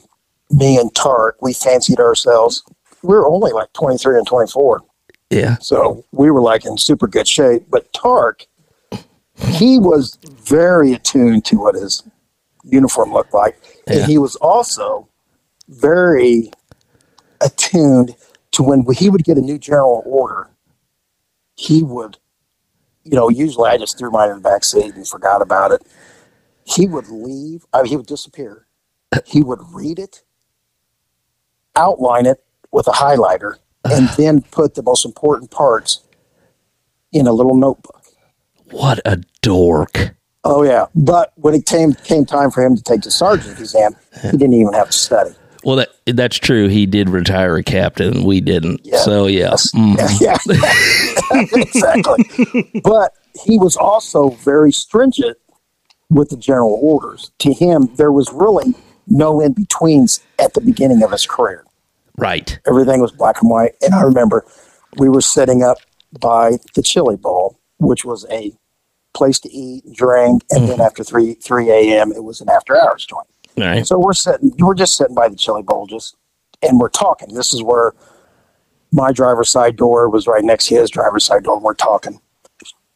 me 0.50 0.78
and 0.78 0.94
Tark, 0.96 1.38
we 1.42 1.54
fancied 1.54 2.00
ourselves. 2.00 2.64
We 3.04 3.16
were 3.16 3.28
only 3.28 3.52
like 3.52 3.72
twenty 3.74 3.98
three 3.98 4.18
and 4.18 4.28
twenty 4.28 4.50
four, 4.52 4.82
Yeah, 5.30 5.58
so 5.60 6.04
we 6.12 6.32
were 6.32 6.42
like 6.42 6.66
in 6.66 6.78
super 6.78 7.08
good 7.08 7.28
shape. 7.28 7.66
But 7.70 7.92
Tark, 7.94 8.46
he 9.38 9.80
was 9.80 10.18
very 10.24 10.94
attuned 10.94 11.46
to 11.46 11.58
what 11.58 11.76
his 11.76 12.04
uniform 12.64 13.14
looked 13.14 13.34
like, 13.34 13.58
Yeah. 13.88 13.98
and 14.00 14.06
he 14.06 14.18
was 14.18 14.36
also 14.38 15.08
very 15.70 16.52
attuned 17.42 18.16
to 18.52 18.64
when 18.64 18.86
he 18.94 19.10
would 19.10 19.24
get 19.24 19.38
a 19.38 19.42
new 19.42 19.58
general 19.58 20.04
order. 20.06 20.50
He 21.56 21.84
would, 21.84 22.18
you 23.04 23.12
know, 23.16 23.30
usually 23.30 23.70
I 23.70 23.78
just 23.78 23.98
threw 23.98 24.12
mine 24.12 24.30
in 24.30 24.36
the 24.38 24.42
back 24.42 24.64
seat 24.64 24.96
and 24.96 25.08
forgot 25.08 25.42
about 25.42 25.72
it 25.72 25.82
he 26.66 26.86
would 26.86 27.08
leave. 27.08 27.66
I 27.74 27.82
mean, 27.82 27.90
he 27.90 27.98
would 27.98 28.06
disappear. 28.06 28.68
He 29.26 29.42
would 29.42 29.60
read 29.74 29.98
it, 29.98 30.22
outline 31.80 32.26
it 32.26 32.44
with 32.72 32.88
a 32.88 32.92
highlighter, 32.92 33.56
and 33.86 34.10
then 34.10 34.42
put 34.42 34.76
the 34.76 34.84
most 34.84 35.06
important 35.06 35.50
parts 35.52 36.02
in 37.12 37.26
a 37.26 37.34
little 37.34 37.56
notebook. 37.56 38.04
what 38.72 39.00
a 39.06 39.22
dork. 39.42 40.12
Oh 40.44 40.64
yeah, 40.64 40.86
but 40.96 41.34
when 41.36 41.54
it 41.54 41.66
came 41.66 41.94
came 41.94 42.26
time 42.26 42.52
for 42.52 42.64
him 42.64 42.76
to 42.76 42.84
take 42.84 43.02
the 43.02 43.12
sergeant 43.12 43.60
exam, 43.60 43.96
he 44.22 44.32
didn't 44.32 44.54
even 44.54 44.74
have 44.74 44.88
to 44.88 44.94
study. 44.94 45.32
Well, 45.64 45.76
that 45.78 45.90
that's 46.06 46.38
true. 46.38 46.68
He 46.70 46.86
did 46.86 47.10
retire 47.10 47.58
a 47.58 47.64
captain. 47.64 48.24
We 48.24 48.40
didn't. 48.40 48.82
Yeah. 48.86 49.00
So 49.00 49.28
yeah, 49.28 49.50
Mm. 49.52 49.98
Yeah, 50.22 50.38
exactly. 51.58 52.82
But 52.84 53.14
he 53.46 53.58
was 53.60 53.76
also 53.76 54.30
very 54.30 54.72
stringent 54.72 55.38
with 56.10 56.30
the 56.30 56.38
general 56.38 56.80
orders. 56.82 57.32
To 57.40 57.54
him, 57.54 57.90
there 57.96 58.12
was 58.12 58.32
really 58.32 58.74
no 59.08 59.42
in 59.42 59.54
betweens 59.54 60.22
at 60.40 60.54
the 60.54 60.62
beginning 60.62 61.04
of 61.04 61.12
his 61.12 61.26
career. 61.28 61.66
Right. 62.20 62.60
everything 62.68 63.02
was 63.02 63.12
black 63.12 63.42
and 63.42 63.50
white. 63.50 63.74
And 63.82 63.94
I 63.94 64.02
remember 64.02 64.46
we 64.98 65.10
were 65.10 65.22
setting 65.22 65.64
up 65.64 65.78
by 66.20 66.58
the 66.76 66.82
Chili 66.82 67.16
Bowl, 67.16 67.60
which 67.78 68.06
was 68.06 68.26
a 68.30 68.52
place 69.14 69.40
to 69.40 69.50
eat 69.50 69.86
and 69.86 69.96
drink. 69.96 70.44
And 70.52 70.68
then 70.68 70.82
after 70.82 71.04
three 71.04 71.34
three 71.36 71.70
a.m., 71.70 72.12
it 72.12 72.24
was 72.24 72.42
an 72.42 72.50
after 72.50 72.76
hours 72.76 73.06
joint. 73.06 73.28
All 73.58 73.64
right. 73.66 73.86
So 73.86 74.00
we're 74.00 74.14
sitting, 74.14 74.54
we're 74.60 74.76
just 74.76 74.96
sitting 74.98 75.16
by 75.16 75.30
the 75.30 75.36
Chili 75.36 75.64
Bowl, 75.64 75.88
just 75.88 76.16
and 76.62 76.80
we're 76.80 76.90
talking. 76.90 77.34
This 77.34 77.54
is 77.54 77.64
where 77.64 77.94
my 78.92 79.12
driver's 79.12 79.50
side 79.50 79.76
door 79.76 80.10
was 80.10 80.28
right 80.28 80.44
next 80.44 80.68
to 80.68 80.76
his 80.76 80.90
driver's 80.90 81.26
side 81.26 81.44
door, 81.44 81.56
and 81.56 81.64
we're 81.64 81.74
talking. 81.74 82.20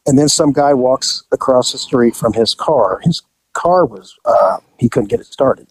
And 0.06 0.18
then 0.18 0.28
some 0.28 0.52
guy 0.52 0.74
walks 0.74 1.24
across 1.32 1.72
the 1.72 1.78
street 1.78 2.14
from 2.14 2.34
his 2.34 2.54
car. 2.54 3.00
His 3.04 3.22
car 3.54 3.86
was 3.86 4.14
uh, 4.24 4.58
he 4.78 4.88
couldn't 4.88 5.08
get 5.08 5.20
it 5.20 5.26
started, 5.26 5.66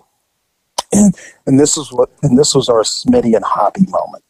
and 0.93 1.15
and 1.45 1.59
this 1.59 1.77
is 1.77 1.91
what 1.91 2.09
and 2.23 2.37
this 2.37 2.55
was 2.55 2.69
our 2.69 2.83
Smitty 2.83 3.35
and 3.35 3.43
Hoppy 3.45 3.85
moment. 3.87 4.23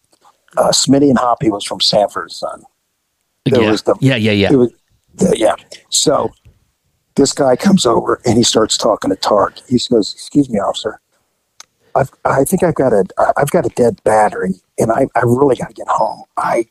Uh, 0.57 0.69
Smitty 0.69 1.09
and 1.09 1.17
Hoppy 1.17 1.49
was 1.49 1.63
from 1.63 1.79
Sanford's 1.79 2.35
son. 2.35 2.63
There 3.45 3.61
yeah. 3.61 3.71
was 3.71 3.83
the- 3.83 3.95
yeah, 3.99 4.15
yeah, 4.15 4.31
yeah. 4.31 4.53
It 4.53 4.55
was, 4.55 4.71
yeah, 5.19 5.31
yeah. 5.35 5.55
So 5.89 6.31
this 7.15 7.33
guy 7.33 7.55
comes 7.55 7.85
over 7.85 8.21
and 8.25 8.37
he 8.37 8.43
starts 8.43 8.77
talking 8.77 9.09
to 9.09 9.15
Tark. 9.15 9.59
He 9.67 9.77
says, 9.77 10.13
"Excuse 10.13 10.49
me, 10.49 10.59
officer. 10.59 10.99
I've, 11.95 12.09
I 12.25 12.43
think 12.43 12.63
I've 12.63 12.75
got 12.75 12.93
a 12.93 13.05
I've 13.37 13.51
got 13.51 13.65
a 13.65 13.69
dead 13.69 14.03
battery, 14.03 14.55
and 14.79 14.91
I, 14.91 15.07
I 15.15 15.21
really 15.21 15.55
got 15.55 15.67
to 15.67 15.73
get 15.73 15.87
home. 15.87 16.23
I 16.37 16.65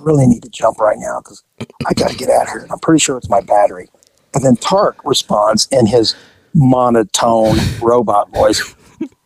really 0.00 0.26
need 0.26 0.42
to 0.42 0.50
jump 0.50 0.80
right 0.80 0.96
now 0.98 1.20
because 1.20 1.44
I 1.86 1.94
got 1.94 2.10
to 2.10 2.16
get 2.16 2.28
out 2.30 2.42
of 2.44 2.48
here. 2.48 2.62
And 2.62 2.72
I'm 2.72 2.80
pretty 2.80 3.00
sure 3.00 3.16
it's 3.16 3.28
my 3.28 3.40
battery." 3.40 3.88
And 4.34 4.44
then 4.44 4.56
Tark 4.56 4.98
responds 5.04 5.68
in 5.70 5.86
his 5.86 6.14
monotone 6.54 7.56
robot 7.80 8.30
voice. 8.30 8.74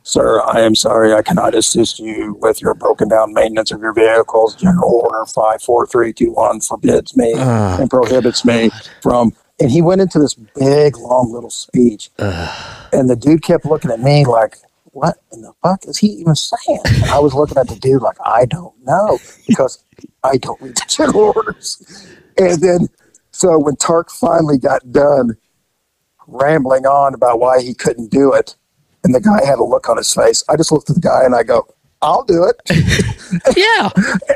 Sir, 0.04 0.40
I 0.42 0.60
am 0.62 0.74
sorry 0.74 1.14
I 1.14 1.22
cannot 1.22 1.54
assist 1.54 1.98
you 2.00 2.36
with 2.40 2.60
your 2.60 2.74
broken 2.74 3.08
down 3.08 3.32
maintenance 3.32 3.70
of 3.70 3.80
your 3.80 3.92
vehicles. 3.92 4.56
General 4.56 4.90
Order 5.04 5.26
54321 5.26 6.60
forbids 6.60 7.16
me 7.16 7.32
Ah, 7.36 7.78
and 7.80 7.88
prohibits 7.88 8.44
me 8.44 8.70
from. 9.00 9.32
And 9.60 9.70
he 9.70 9.80
went 9.80 10.00
into 10.00 10.18
this 10.18 10.34
big, 10.34 10.96
long 10.96 11.30
little 11.32 11.50
speech. 11.50 12.10
And 12.18 13.08
the 13.08 13.14
dude 13.14 13.42
kept 13.42 13.64
looking 13.64 13.92
at 13.92 14.00
me 14.00 14.24
like, 14.24 14.56
what 14.86 15.18
in 15.32 15.42
the 15.42 15.52
fuck 15.62 15.84
is 15.86 15.98
he 15.98 16.08
even 16.08 16.34
saying? 16.34 16.80
And 16.84 17.04
I 17.04 17.18
was 17.20 17.32
looking 17.32 17.56
at 17.56 17.68
the 17.68 17.76
dude 17.76 18.02
like, 18.02 18.16
I 18.24 18.44
don't 18.44 18.74
know 18.84 19.18
because 19.46 19.82
I 20.24 20.36
don't 20.36 20.60
read 20.60 20.76
the 20.76 20.84
general 20.88 21.32
orders. 21.36 22.06
And 22.38 22.60
then, 22.60 22.88
so 23.30 23.56
when 23.58 23.76
Tark 23.76 24.10
finally 24.10 24.58
got 24.58 24.90
done 24.90 25.36
rambling 26.26 26.86
on 26.86 27.14
about 27.14 27.38
why 27.38 27.62
he 27.62 27.72
couldn't 27.72 28.10
do 28.10 28.32
it, 28.32 28.56
and 29.04 29.14
the 29.14 29.20
guy 29.20 29.44
had 29.44 29.58
a 29.58 29.64
look 29.64 29.88
on 29.88 29.96
his 29.96 30.12
face, 30.12 30.44
I 30.48 30.56
just 30.56 30.72
looked 30.72 30.90
at 30.90 30.96
the 30.96 31.00
guy 31.00 31.24
and 31.24 31.34
I 31.34 31.42
go, 31.42 31.66
I'll 32.00 32.24
do 32.24 32.44
it. 32.44 32.56
yeah. 33.56 33.90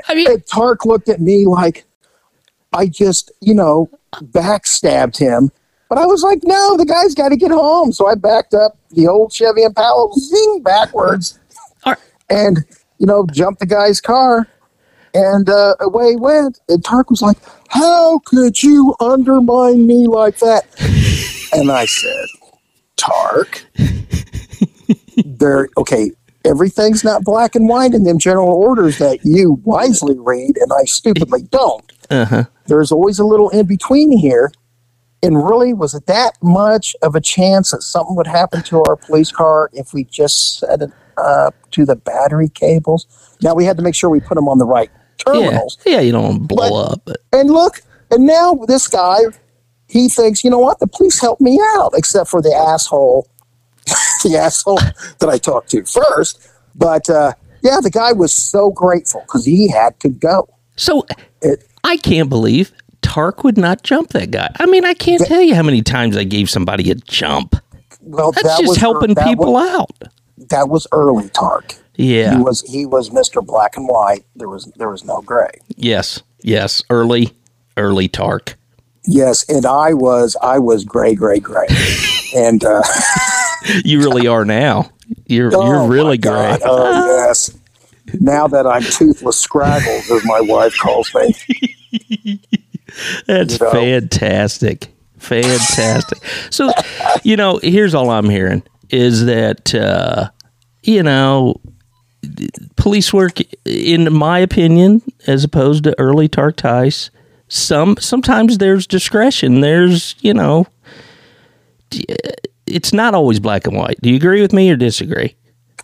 I 0.08 0.14
mean, 0.14 0.30
And 0.30 0.46
Tark 0.46 0.84
looked 0.84 1.08
at 1.08 1.20
me 1.20 1.46
like 1.46 1.84
I 2.72 2.86
just, 2.86 3.32
you 3.40 3.54
know, 3.54 3.90
backstabbed 4.14 5.18
him. 5.18 5.50
But 5.88 5.98
I 5.98 6.06
was 6.06 6.22
like, 6.22 6.40
no, 6.42 6.76
the 6.76 6.84
guy's 6.84 7.14
got 7.14 7.28
to 7.28 7.36
get 7.36 7.50
home. 7.50 7.92
So 7.92 8.08
I 8.08 8.14
backed 8.16 8.54
up 8.54 8.76
the 8.90 9.06
old 9.06 9.32
Chevy 9.32 9.62
Impala, 9.62 10.12
zing 10.14 10.62
backwards, 10.62 11.38
right. 11.84 11.96
and 12.28 12.64
you 12.98 13.06
know, 13.06 13.26
jumped 13.30 13.60
the 13.60 13.66
guy's 13.66 14.00
car, 14.00 14.48
and 15.14 15.48
uh, 15.48 15.74
away 15.80 16.10
he 16.10 16.16
went. 16.16 16.60
And 16.68 16.84
Tark 16.84 17.10
was 17.10 17.22
like, 17.22 17.36
"How 17.68 18.18
could 18.20 18.62
you 18.62 18.96
undermine 19.00 19.86
me 19.86 20.06
like 20.08 20.38
that?" 20.38 20.64
and 21.52 21.70
I 21.70 21.86
said, 21.86 22.26
"Tark, 22.96 23.64
there, 25.24 25.68
okay." 25.76 26.10
Everything's 26.44 27.02
not 27.02 27.24
black 27.24 27.56
and 27.56 27.68
white 27.68 27.92
in 27.92 28.04
them 28.04 28.20
general 28.20 28.52
orders 28.52 28.98
that 28.98 29.18
you 29.24 29.60
wisely 29.64 30.16
read 30.16 30.56
and 30.56 30.70
I 30.72 30.84
stupidly 30.84 31.42
don't 31.50 31.82
uh-huh. 32.08 32.44
there's 32.66 32.92
always 32.92 33.18
a 33.18 33.24
little 33.24 33.48
in 33.50 33.66
between 33.66 34.12
here. 34.16 34.52
And 35.24 35.44
really, 35.44 35.72
was 35.74 35.92
it 35.92 36.06
that 36.06 36.34
much 36.44 36.94
of 37.02 37.16
a 37.16 37.20
chance 37.20 37.72
that 37.72 37.82
something 37.82 38.14
would 38.14 38.28
happen 38.28 38.62
to 38.62 38.84
our 38.84 38.94
police 38.94 39.32
car 39.32 39.70
if 39.72 39.92
we 39.92 40.04
just 40.04 40.60
set 40.60 40.82
it 40.82 40.90
up 41.16 41.56
to 41.72 41.84
the 41.84 41.96
battery 41.96 42.48
cables? 42.48 43.08
Now 43.42 43.52
we 43.54 43.64
had 43.64 43.76
to 43.78 43.82
make 43.82 43.96
sure 43.96 44.08
we 44.08 44.20
put 44.20 44.36
them 44.36 44.48
on 44.48 44.58
the 44.58 44.66
right 44.66 44.90
Yeah. 45.26 45.32
terminals. 45.32 45.78
Yeah, 45.84 45.98
you 46.00 46.12
don't 46.12 46.22
want 46.22 46.34
to 46.48 46.54
blow 46.54 46.70
But- 46.70 46.92
up. 46.92 47.02
But 47.06 47.16
And 47.32 47.50
look, 47.50 47.80
and 48.12 48.24
now 48.24 48.54
this 48.68 48.86
guy, 48.86 49.18
he 49.88 50.08
thinks, 50.08 50.44
you 50.44 50.50
know 50.50 50.60
what? 50.60 50.78
The 50.78 50.86
police 50.86 51.20
helped 51.20 51.40
me 51.40 51.58
out, 51.76 51.90
except 51.96 52.30
for 52.30 52.40
the 52.40 52.54
asshole, 52.54 53.26
the 54.24 54.36
asshole 54.36 54.78
that 55.20 55.28
I 55.28 55.38
talked 55.38 55.70
to 55.70 55.84
first. 55.84 56.48
But 56.74 57.08
uh, 57.08 57.32
yeah, 57.62 57.78
the 57.82 57.90
guy 57.90 58.12
was 58.12 58.32
so 58.32 58.70
grateful 58.70 59.22
because 59.22 59.44
he 59.44 59.70
had 59.70 59.98
to 60.00 60.08
go. 60.08 60.48
so 60.76 61.06
It, 61.42 61.64
I 61.84 61.96
can't 61.96 62.28
believe 62.28 62.72
Tark 63.02 63.44
would 63.44 63.56
not 63.56 63.82
jump 63.82 64.10
that 64.10 64.30
guy. 64.30 64.50
I 64.58 64.66
mean, 64.66 64.84
I 64.84 64.94
can't 64.94 65.22
tell 65.24 65.40
you 65.40 65.54
how 65.54 65.62
many 65.62 65.82
times 65.82 66.16
I 66.16 66.24
gave 66.24 66.50
somebody 66.50 66.90
a 66.90 66.94
jump. 66.96 67.54
well, 68.02 68.32
That's 68.32 68.42
that 68.46 68.58
just 68.58 68.68
was 68.68 68.76
helping 68.78 69.14
that 69.14 69.26
people 69.26 69.52
was- 69.54 69.70
out. 69.70 69.90
that 70.50 70.68
was 70.68 70.86
early 70.92 71.28
Tark. 71.30 71.74
He 71.94 72.18
Yeah. 72.20 72.38
was 72.40 72.60
he 72.62 72.84
was 72.84 73.08
Mr. 73.10 73.44
Black 73.44 73.76
and 73.78 73.88
White. 73.88 74.24
There 74.34 74.48
was 74.50 74.70
there 74.76 74.90
was 74.90 75.02
no 75.04 75.22
gray. 75.22 75.50
Yes. 75.76 76.20
Yes. 76.42 76.82
Early, 76.90 77.32
early 77.78 78.06
Tark. 78.08 78.56
Yes, 79.06 79.48
and 79.48 79.64
I 79.64 79.94
was 79.94 80.36
I 80.42 80.58
was 80.58 80.84
gray, 80.84 81.14
gray, 81.14 81.38
gray. 81.40 81.68
and 82.36 82.62
uh, 82.64 82.82
You 83.84 84.00
really 84.00 84.26
are 84.26 84.44
now. 84.44 84.90
You're 85.26 85.50
oh 85.54 85.66
you're 85.66 85.88
really 85.88 86.18
great. 86.18 86.60
Oh 86.64 87.24
yes. 87.26 87.56
Now 88.20 88.46
that 88.48 88.66
I'm 88.66 88.82
toothless 88.82 89.38
scraggles, 89.38 90.10
as 90.10 90.24
my 90.24 90.40
wife 90.40 90.76
calls 90.78 91.12
me. 91.14 92.40
That's 93.26 93.58
you 93.58 93.66
know. 93.66 93.72
fantastic. 93.72 94.88
Fantastic. 95.18 96.18
So, 96.50 96.70
you 97.24 97.36
know, 97.36 97.58
here's 97.62 97.94
all 97.94 98.10
I'm 98.10 98.30
hearing 98.30 98.62
is 98.90 99.24
that, 99.26 99.74
uh, 99.74 100.30
you 100.82 101.02
know, 101.02 101.60
police 102.76 103.12
work, 103.12 103.38
in 103.64 104.12
my 104.12 104.38
opinion, 104.38 105.02
as 105.26 105.42
opposed 105.44 105.84
to 105.84 105.98
early 105.98 106.28
Tark 106.28 106.56
Tice, 106.56 107.10
some 107.48 107.96
sometimes 107.98 108.58
there's 108.58 108.86
discretion. 108.86 109.60
There's 109.60 110.16
you 110.20 110.34
know, 110.34 110.66
it's 112.66 112.92
not 112.92 113.14
always 113.14 113.40
black 113.40 113.66
and 113.66 113.76
white. 113.76 113.96
Do 114.02 114.10
you 114.10 114.16
agree 114.16 114.40
with 114.40 114.52
me 114.52 114.70
or 114.70 114.76
disagree? 114.76 115.36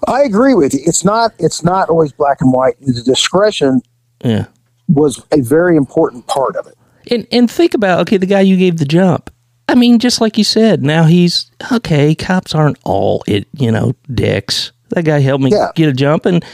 I 0.09 0.23
agree 0.23 0.55
with 0.55 0.75
you. 0.75 0.81
It's 0.85 1.05
not. 1.05 1.33
It's 1.39 1.63
not 1.63 1.89
always 1.89 2.13
black 2.13 2.41
and 2.41 2.53
white. 2.53 2.75
The 2.81 3.03
discretion 3.03 3.81
Yeah. 4.25 4.47
was 4.89 5.23
a 5.33 5.41
very 5.41 5.77
important 5.77 6.27
part 6.27 6.57
of 6.57 6.67
it. 6.67 6.77
And 7.11 7.27
and 7.31 7.51
think 7.51 7.75
about 7.75 8.01
okay, 8.01 8.17
the 8.17 8.27
guy 8.27 8.41
you 8.41 8.57
gave 8.57 8.79
the 8.79 8.85
jump. 8.85 9.31
I 9.69 9.75
mean, 9.75 9.99
just 9.99 10.21
like 10.21 10.37
you 10.37 10.45
said, 10.45 10.83
now 10.83 11.05
he's 11.05 11.51
okay. 11.71 12.15
Cops 12.15 12.55
aren't 12.55 12.79
all 12.85 13.23
it, 13.27 13.47
you 13.57 13.71
know, 13.71 13.93
dicks. 14.13 14.73
That 14.91 15.05
guy 15.05 15.21
helped 15.21 15.43
me 15.45 15.51
Yeah. 15.51 15.71
get 15.75 15.89
a 15.89 15.93
jump, 15.93 16.27
and 16.27 16.45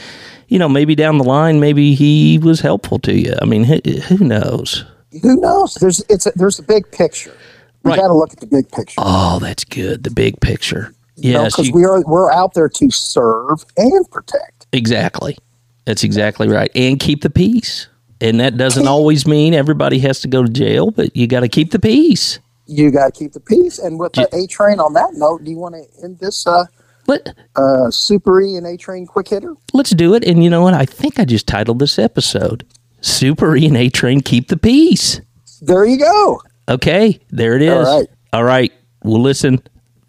you 0.47 0.57
know, 0.59 0.69
maybe 0.69 0.95
down 0.95 1.17
the 1.17 1.23
line, 1.23 1.59
maybe 1.59 1.93
he 1.95 2.39
was 2.39 2.61
helpful 2.61 2.97
to 2.99 3.13
you. 3.13 3.33
I 3.41 3.45
mean, 3.45 3.63
who, 3.65 3.79
who 4.07 4.23
knows? 4.23 4.85
Who 5.23 5.39
knows? 5.41 5.73
There's 5.75 6.03
it's 6.09 6.25
a, 6.27 6.31
there's 6.35 6.59
a 6.59 6.63
big 6.63 6.89
picture. 6.91 7.35
We 7.83 7.91
Right. 7.91 7.99
got 7.99 8.07
to 8.07 8.13
look 8.13 8.33
at 8.33 8.39
the 8.39 8.47
big 8.47 8.69
picture. 8.71 8.95
Oh, 8.97 9.39
that's 9.39 9.63
good. 9.63 10.03
The 10.03 10.11
big 10.11 10.39
picture. 10.41 10.93
Yes, 11.15 11.53
because 11.53 11.67
you- 11.67 11.73
we 11.73 11.85
are 11.85 12.01
we're 12.01 12.31
out 12.31 12.53
there 12.53 12.69
to 12.69 12.91
serve 12.91 13.65
and 13.77 14.09
protect. 14.11 14.67
exactly. 14.73 15.37
That's 15.85 16.03
exactly 16.03 16.47
right. 16.47 16.69
And 16.75 16.99
keep 16.99 17.23
the 17.23 17.29
peace. 17.29 17.87
And 18.21 18.39
that 18.41 18.57
doesn't 18.57 18.87
always 18.87 19.25
mean 19.25 19.53
everybody 19.53 19.97
has 19.99 20.19
to 20.21 20.27
go 20.27 20.43
to 20.43 20.49
jail, 20.49 20.91
but 20.91 21.15
you 21.15 21.25
got 21.25 21.39
to 21.39 21.47
keep 21.47 21.71
the 21.71 21.79
peace. 21.79 22.39
You 22.67 22.91
got 22.91 23.13
to 23.13 23.19
keep 23.19 23.31
the 23.33 23.39
peace. 23.39 23.79
And 23.79 23.97
with 23.97 24.13
the 24.13 24.27
A 24.35 24.45
train 24.45 24.79
on 24.79 24.93
that 24.93 25.13
note, 25.13 25.43
do 25.43 25.49
you 25.51 25.57
want 25.57 25.75
to 25.75 26.03
end 26.03 26.19
this 26.19 26.45
uh, 26.45 26.65
Let, 27.07 27.33
uh, 27.55 27.89
Super 27.89 28.39
E 28.41 28.55
and 28.55 28.67
A 28.67 28.77
train 28.77 29.07
quick 29.07 29.29
hitter? 29.29 29.55
let's 29.73 29.89
do 29.91 30.13
it. 30.13 30.23
And 30.25 30.43
you 30.43 30.49
know 30.49 30.61
what? 30.61 30.73
I 30.73 30.85
think 30.85 31.17
I 31.19 31.25
just 31.25 31.47
titled 31.47 31.79
this 31.79 31.97
episode 31.97 32.65
Super 33.01 33.55
E 33.55 33.65
and 33.65 33.77
A 33.77 33.89
Train 33.89 34.21
Keep 34.21 34.49
the 34.49 34.57
Peace. 34.57 35.21
There 35.61 35.85
you 35.85 35.97
go. 35.97 36.41
Okay, 36.69 37.19
there 37.31 37.55
it 37.55 37.63
is. 37.63 37.87
All 37.87 37.99
right. 37.99 38.07
All 38.31 38.43
right. 38.43 38.71
Well, 39.03 39.21
listen, 39.21 39.59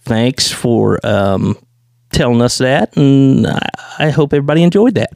thanks 0.03 0.51
for 0.53 0.99
um, 1.07 1.57
telling 2.11 2.43
us 2.43 2.59
that. 2.59 2.95
And 2.99 3.47
I, 3.47 3.69
I 3.99 4.11
hope 4.11 4.35
everybody 4.35 4.63
enjoyed 4.63 4.95
that. 4.97 5.11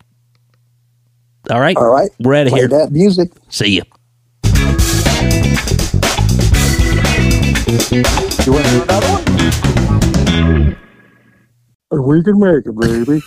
All 1.50 1.60
right. 1.60 1.76
All 1.76 1.90
right. 1.90 2.10
We're 2.18 2.34
out 2.36 2.46
of 2.46 2.52
Play 2.52 2.60
here. 2.60 2.68
that 2.68 2.92
music. 2.92 3.30
See 3.50 3.76
ya. 3.76 3.82
You 8.46 8.52
want 8.52 8.64
to 8.66 8.70
do 8.70 8.82
another 8.82 9.08
one? 9.08 9.24
We 12.06 12.22
can 12.24 12.40
make 12.40 12.66
it, 12.66 12.74
baby. 12.74 13.22